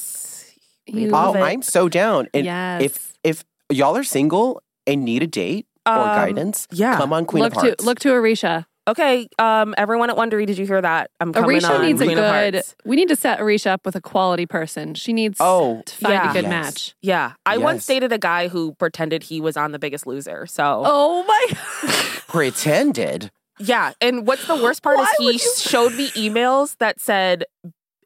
we'd 0.93 1.09
love 1.09 1.35
Oh, 1.35 1.39
it. 1.39 1.43
I'm 1.43 1.61
so 1.61 1.89
down. 1.89 2.27
And 2.33 2.45
yes. 2.45 2.81
if 2.83 3.13
if 3.23 3.43
y'all 3.69 3.95
are 3.97 4.03
single 4.03 4.61
and 4.87 5.03
need 5.05 5.23
a 5.23 5.27
date 5.27 5.67
or 5.85 5.93
Um, 5.93 6.03
guidance, 6.15 6.67
yeah. 6.71 6.97
come 6.97 7.13
on 7.13 7.25
Queen 7.25 7.43
look 7.43 7.53
of 7.55 7.61
to 7.61 7.67
Hearts. 7.67 7.83
look 7.85 7.99
to 7.99 8.09
Aricia. 8.09 8.65
Okay, 8.87 9.27
um, 9.37 9.75
everyone 9.77 10.09
at 10.09 10.15
Wondery, 10.15 10.47
did 10.47 10.57
you 10.57 10.65
hear 10.65 10.81
that? 10.81 11.11
I'm 11.19 11.31
coming 11.31 11.59
Aricia 11.59 11.69
on 11.75 11.81
needs 11.83 12.01
a 12.01 12.05
Queen 12.05 12.17
of 12.17 12.23
good. 12.53 12.63
We 12.85 12.95
need 12.95 13.09
to 13.09 13.15
set 13.15 13.37
Aricia 13.39 13.67
up 13.67 13.85
with 13.85 13.95
a 13.95 14.01
quality 14.01 14.47
person. 14.47 14.95
She 14.95 15.13
needs 15.13 15.37
Oh, 15.39 15.83
to 15.85 15.95
find 15.95 16.13
yeah. 16.13 16.29
a 16.31 16.33
good 16.33 16.43
Yes. 16.45 16.49
match. 16.49 16.95
Yeah, 17.03 17.33
I 17.45 17.57
once 17.59 17.85
dated 17.85 18.11
a 18.11 18.17
guy 18.17 18.47
who 18.47 18.73
pretended 18.79 19.23
he 19.23 19.41
was 19.41 19.55
on 19.57 19.73
The 19.73 19.79
Biggest 19.79 20.07
Loser. 20.07 20.47
So 20.47 20.81
Oh 20.85 21.23
my 21.27 21.45
god. 21.51 21.93
pretended. 22.27 23.29
yeah, 23.59 23.91
and 24.01 24.25
what's 24.25 24.47
the 24.47 24.55
worst 24.55 24.81
part 24.81 24.97
Why 24.97 25.03
is 25.03 25.09
he 25.19 25.31
you- 25.33 25.53
showed 25.57 25.93
me 25.93 26.09
emails 26.11 26.75
that 26.79 26.99
said 26.99 27.43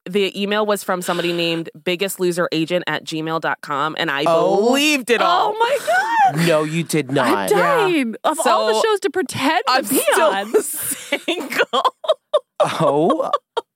the 0.06 0.42
email 0.42 0.66
was 0.66 0.84
from 0.84 1.02
somebody 1.02 1.32
named 1.34 1.70
biggest 1.84 2.20
loser 2.20 2.50
agent 2.52 2.84
at 2.88 3.04
gmail.com 3.06 3.96
and 3.98 4.12
I 4.12 4.24
Oh. 4.28 4.58
believed 4.68 5.10
it 5.10 5.22
all. 5.22 5.54
Oh 5.56 5.58
my 5.60 5.78
god. 6.36 6.48
No, 6.48 6.63
you 6.63 6.84
did 6.84 7.12
not. 7.12 7.28
I'm 7.28 7.34
not. 7.34 7.50
dying. 7.50 8.16
Of 8.24 8.38
all 8.46 8.68
the 8.74 8.82
shows 8.82 9.00
to 9.02 9.10
pretend 9.10 9.63
I'm 9.68 9.84
to 9.86 9.89
be 9.89 10.00
still 10.00 10.30
on. 10.30 10.54
single. 10.62 11.96
Oh, 12.60 13.32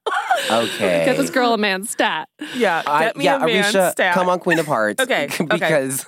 okay. 0.51 1.03
Get 1.05 1.17
this 1.17 1.29
girl 1.29 1.53
a 1.53 1.57
man 1.57 1.83
stat. 1.85 2.29
Yeah, 2.55 2.81
get 2.83 2.87
I- 2.89 3.11
yeah, 3.17 3.35
a 3.35 3.39
man 3.45 3.63
Aricia, 3.63 3.91
stat. 3.91 4.13
come 4.13 4.29
on, 4.29 4.39
Queen 4.39 4.59
of 4.59 4.65
Hearts. 4.65 5.01
Okay, 5.03 5.25
okay. 5.41 5.45
because 5.45 6.05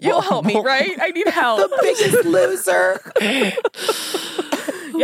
You'll 0.00 0.12
Well, 0.12 0.20
help 0.22 0.44
me, 0.46 0.60
right? 0.60 0.96
I 1.00 1.10
need 1.10 1.28
help. 1.28 1.58
the 1.70 1.78
biggest 1.82 2.24
loser. 2.24 3.00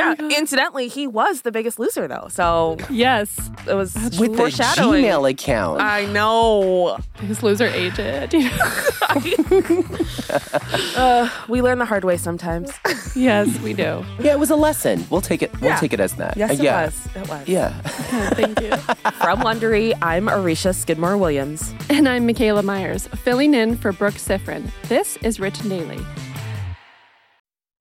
Yeah, 0.00 0.14
incidentally, 0.38 0.88
he 0.88 1.06
was 1.06 1.42
the 1.42 1.52
biggest 1.52 1.78
loser 1.78 2.08
though. 2.08 2.28
So 2.30 2.76
Yes. 2.90 3.28
it 3.68 3.74
was 3.74 3.94
with 4.18 4.32
the 4.32 4.36
foreshadowing. 4.36 5.04
Gmail 5.04 5.30
account. 5.30 5.80
I 5.80 6.06
know. 6.06 6.98
Biggest 7.20 7.42
loser 7.42 7.66
agent. 7.66 8.34
Uh, 10.96 11.28
we 11.48 11.62
learn 11.62 11.78
the 11.78 11.84
hard 11.84 12.04
way 12.04 12.16
sometimes. 12.16 12.70
yes, 13.16 13.48
we 13.60 13.72
do. 13.72 14.04
yeah, 14.20 14.32
it 14.32 14.38
was 14.38 14.50
a 14.50 14.56
lesson. 14.56 15.04
We'll 15.10 15.20
take 15.20 15.42
it. 15.42 15.50
We'll 15.60 15.70
Yeah. 15.70 15.76
take 15.76 15.92
it 15.92 16.00
as 16.00 16.14
that. 16.14 16.36
Yes, 16.36 16.50
Uh, 16.50 16.54
it 16.54 16.60
yeah. 16.62 16.84
was. 16.84 17.08
It 17.16 17.28
was. 17.28 17.48
Yeah. 17.48 17.68
Thank 18.34 18.60
you. 18.60 18.70
From 19.20 19.40
Wondery, 19.40 19.96
I'm 20.02 20.26
Aricia 20.28 20.74
Skidmore 20.74 21.16
Williams. 21.16 21.74
And 21.88 22.08
I'm 22.08 22.26
Michaela 22.26 22.62
Myers, 22.62 23.08
filling 23.08 23.54
in 23.54 23.76
for 23.76 23.92
Brooke 23.92 24.14
Siffrinn. 24.14 24.70
This 24.88 25.16
is 25.22 25.40
Rich 25.40 25.60
and 25.60 25.70
Daily. 25.70 25.98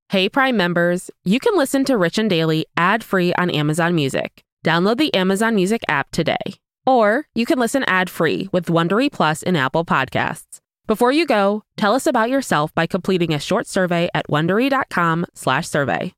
Hey, 0.09 0.27
Prime 0.27 0.57
members, 0.57 1.11
you 1.23 1.39
can 1.39 1.55
listen 1.55 1.85
to 1.85 1.95
Rich 1.95 2.17
and 2.17 2.27
Daily 2.27 2.65
ad 2.75 3.03
free 3.03 3.31
on 3.35 3.51
Amazon 3.51 3.93
Music. 3.93 4.41
Download 4.65 4.97
the 4.97 5.13
Amazon 5.13 5.53
Music 5.53 5.83
app 5.87 6.09
today. 6.09 6.55
Or 6.87 7.27
you 7.35 7.45
can 7.45 7.59
listen 7.59 7.83
ad 7.83 8.09
free 8.09 8.49
with 8.51 8.65
Wondery 8.65 9.11
Plus 9.11 9.43
in 9.43 9.55
Apple 9.55 9.85
Podcasts. 9.85 10.57
Before 10.87 11.11
you 11.11 11.27
go, 11.27 11.61
tell 11.77 11.93
us 11.93 12.07
about 12.07 12.31
yourself 12.31 12.73
by 12.73 12.87
completing 12.87 13.35
a 13.35 13.39
short 13.39 13.67
survey 13.67 14.09
at 14.15 14.27
wondery.com/slash 14.27 15.67
survey. 15.67 16.11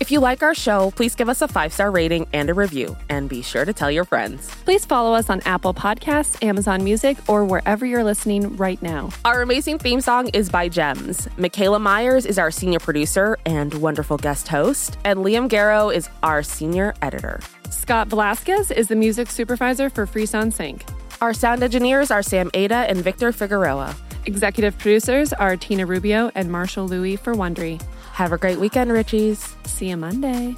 If 0.00 0.10
you 0.10 0.18
like 0.18 0.42
our 0.42 0.54
show, 0.54 0.92
please 0.92 1.14
give 1.14 1.28
us 1.28 1.42
a 1.42 1.46
five 1.46 1.74
star 1.74 1.90
rating 1.90 2.26
and 2.32 2.48
a 2.48 2.54
review, 2.54 2.96
and 3.10 3.28
be 3.28 3.42
sure 3.42 3.66
to 3.66 3.72
tell 3.74 3.90
your 3.90 4.06
friends. 4.06 4.48
Please 4.64 4.86
follow 4.86 5.12
us 5.12 5.28
on 5.28 5.42
Apple 5.42 5.74
Podcasts, 5.74 6.42
Amazon 6.42 6.82
Music, 6.82 7.18
or 7.28 7.44
wherever 7.44 7.84
you're 7.84 8.02
listening 8.02 8.56
right 8.56 8.80
now. 8.80 9.10
Our 9.26 9.42
amazing 9.42 9.78
theme 9.78 10.00
song 10.00 10.28
is 10.28 10.48
by 10.48 10.70
Gems. 10.70 11.28
Michaela 11.36 11.78
Myers 11.78 12.24
is 12.24 12.38
our 12.38 12.50
senior 12.50 12.78
producer 12.78 13.36
and 13.44 13.74
wonderful 13.74 14.16
guest 14.16 14.48
host, 14.48 14.96
and 15.04 15.18
Liam 15.20 15.50
Garrow 15.50 15.94
is 15.94 16.08
our 16.22 16.42
senior 16.42 16.94
editor. 17.02 17.40
Scott 17.68 18.08
Velasquez 18.08 18.70
is 18.70 18.88
the 18.88 18.96
music 18.96 19.30
supervisor 19.30 19.90
for 19.90 20.06
Freesound 20.06 20.54
Sync. 20.54 20.82
Our 21.20 21.34
sound 21.34 21.62
engineers 21.62 22.10
are 22.10 22.22
Sam 22.22 22.50
Ada 22.54 22.86
and 22.88 23.04
Victor 23.04 23.32
Figueroa. 23.32 23.94
Executive 24.24 24.78
producers 24.78 25.34
are 25.34 25.56
Tina 25.56 25.84
Rubio 25.84 26.30
and 26.34 26.50
Marshall 26.50 26.88
Louis 26.88 27.16
for 27.16 27.34
Wondery. 27.34 27.80
Have 28.20 28.34
a 28.34 28.36
great 28.36 28.60
weekend, 28.60 28.90
Richies. 28.90 29.56
See 29.66 29.88
you 29.88 29.96
Monday. 29.96 30.54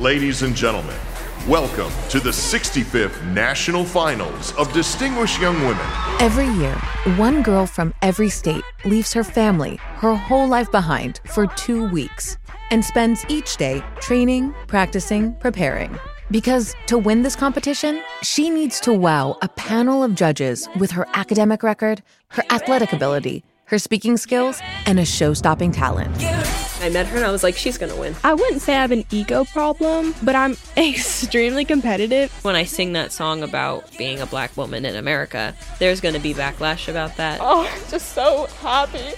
Ladies 0.00 0.42
and 0.42 0.56
gentlemen, 0.56 0.96
welcome 1.46 1.92
to 2.08 2.18
the 2.18 2.30
65th 2.30 3.24
National 3.26 3.84
Finals 3.84 4.52
of 4.56 4.72
Distinguished 4.72 5.40
Young 5.40 5.54
Women. 5.60 5.86
Every 6.18 6.48
year, 6.58 6.74
one 7.16 7.44
girl 7.44 7.66
from 7.66 7.94
every 8.02 8.30
state 8.30 8.64
leaves 8.84 9.12
her 9.12 9.22
family, 9.22 9.76
her 9.76 10.16
whole 10.16 10.48
life 10.48 10.72
behind 10.72 11.20
for 11.26 11.46
two 11.46 11.88
weeks 11.90 12.36
and 12.72 12.84
spends 12.84 13.24
each 13.28 13.58
day 13.58 13.80
training, 14.00 14.52
practicing, 14.66 15.34
preparing. 15.36 15.96
Because 16.30 16.76
to 16.86 16.96
win 16.96 17.22
this 17.22 17.34
competition, 17.34 18.02
she 18.22 18.50
needs 18.50 18.78
to 18.80 18.92
wow 18.92 19.36
a 19.42 19.48
panel 19.48 20.04
of 20.04 20.14
judges 20.14 20.68
with 20.78 20.92
her 20.92 21.08
academic 21.14 21.64
record, 21.64 22.02
her 22.28 22.44
athletic 22.50 22.92
ability, 22.92 23.42
her 23.64 23.80
speaking 23.80 24.16
skills, 24.16 24.60
and 24.86 25.00
a 25.00 25.04
show 25.04 25.34
stopping 25.34 25.72
talent. 25.72 26.14
I 26.80 26.88
met 26.88 27.08
her 27.08 27.16
and 27.16 27.26
I 27.26 27.32
was 27.32 27.42
like, 27.42 27.56
she's 27.56 27.76
gonna 27.76 27.96
win. 27.96 28.14
I 28.22 28.34
wouldn't 28.34 28.62
say 28.62 28.76
I 28.76 28.80
have 28.80 28.92
an 28.92 29.04
ego 29.10 29.44
problem, 29.44 30.14
but 30.22 30.36
I'm 30.36 30.56
extremely 30.76 31.64
competitive. 31.64 32.32
When 32.44 32.54
I 32.54 32.62
sing 32.62 32.92
that 32.92 33.10
song 33.10 33.42
about 33.42 33.90
being 33.98 34.20
a 34.20 34.26
black 34.26 34.56
woman 34.56 34.84
in 34.84 34.94
America, 34.94 35.56
there's 35.80 36.00
gonna 36.00 36.20
be 36.20 36.32
backlash 36.32 36.88
about 36.88 37.16
that. 37.16 37.40
Oh, 37.42 37.66
I'm 37.68 37.90
just 37.90 38.12
so 38.12 38.46
happy 38.60 39.14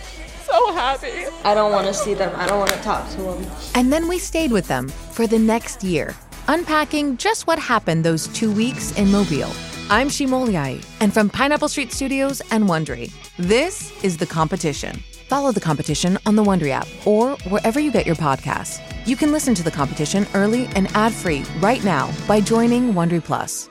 so 0.53 0.73
happy. 0.73 1.27
I 1.45 1.55
don't 1.55 1.73
want 1.73 1.87
to 1.87 1.95
see 1.95 2.15
them. 2.15 2.33
I 2.37 2.47
don't 2.47 2.59
want 2.59 2.71
to 2.71 2.83
talk 2.83 3.09
to 3.13 3.23
them. 3.23 3.47
And 3.75 3.93
then 3.93 4.07
we 4.07 4.19
stayed 4.19 4.53
with 4.53 4.69
them 4.69 4.89
for 4.89 5.27
the 5.27 5.39
next 5.39 5.83
year, 5.83 6.15
unpacking 6.49 7.17
just 7.17 7.47
what 7.47 7.59
happened 7.59 8.05
those 8.05 8.29
two 8.29 8.53
weeks 8.53 8.97
in 8.99 9.11
Mobile. 9.11 9.51
I'm 9.91 10.09
Shimoliai, 10.09 10.85
and 11.01 11.13
from 11.13 11.29
Pineapple 11.29 11.69
Street 11.69 11.93
Studios 11.93 12.41
and 12.51 12.65
Wondery, 12.65 13.13
this 13.37 13.93
is 14.05 14.17
The 14.17 14.27
Competition. 14.27 15.03
Follow 15.29 15.53
The 15.53 15.61
Competition 15.61 16.19
on 16.27 16.37
the 16.37 16.45
Wondery 16.45 16.71
app 16.71 16.89
or 17.07 17.37
wherever 17.49 17.81
you 17.81 17.91
get 17.91 18.07
your 18.07 18.17
podcasts. 18.17 18.81
You 19.07 19.17
can 19.17 19.33
listen 19.33 19.55
to 19.55 19.63
The 19.63 19.71
Competition 19.71 20.27
early 20.35 20.67
and 20.77 20.89
ad-free 20.95 21.45
right 21.61 21.83
now 21.85 22.13
by 22.29 22.41
joining 22.41 22.93
Wondery 22.93 23.25
Plus. 23.25 23.69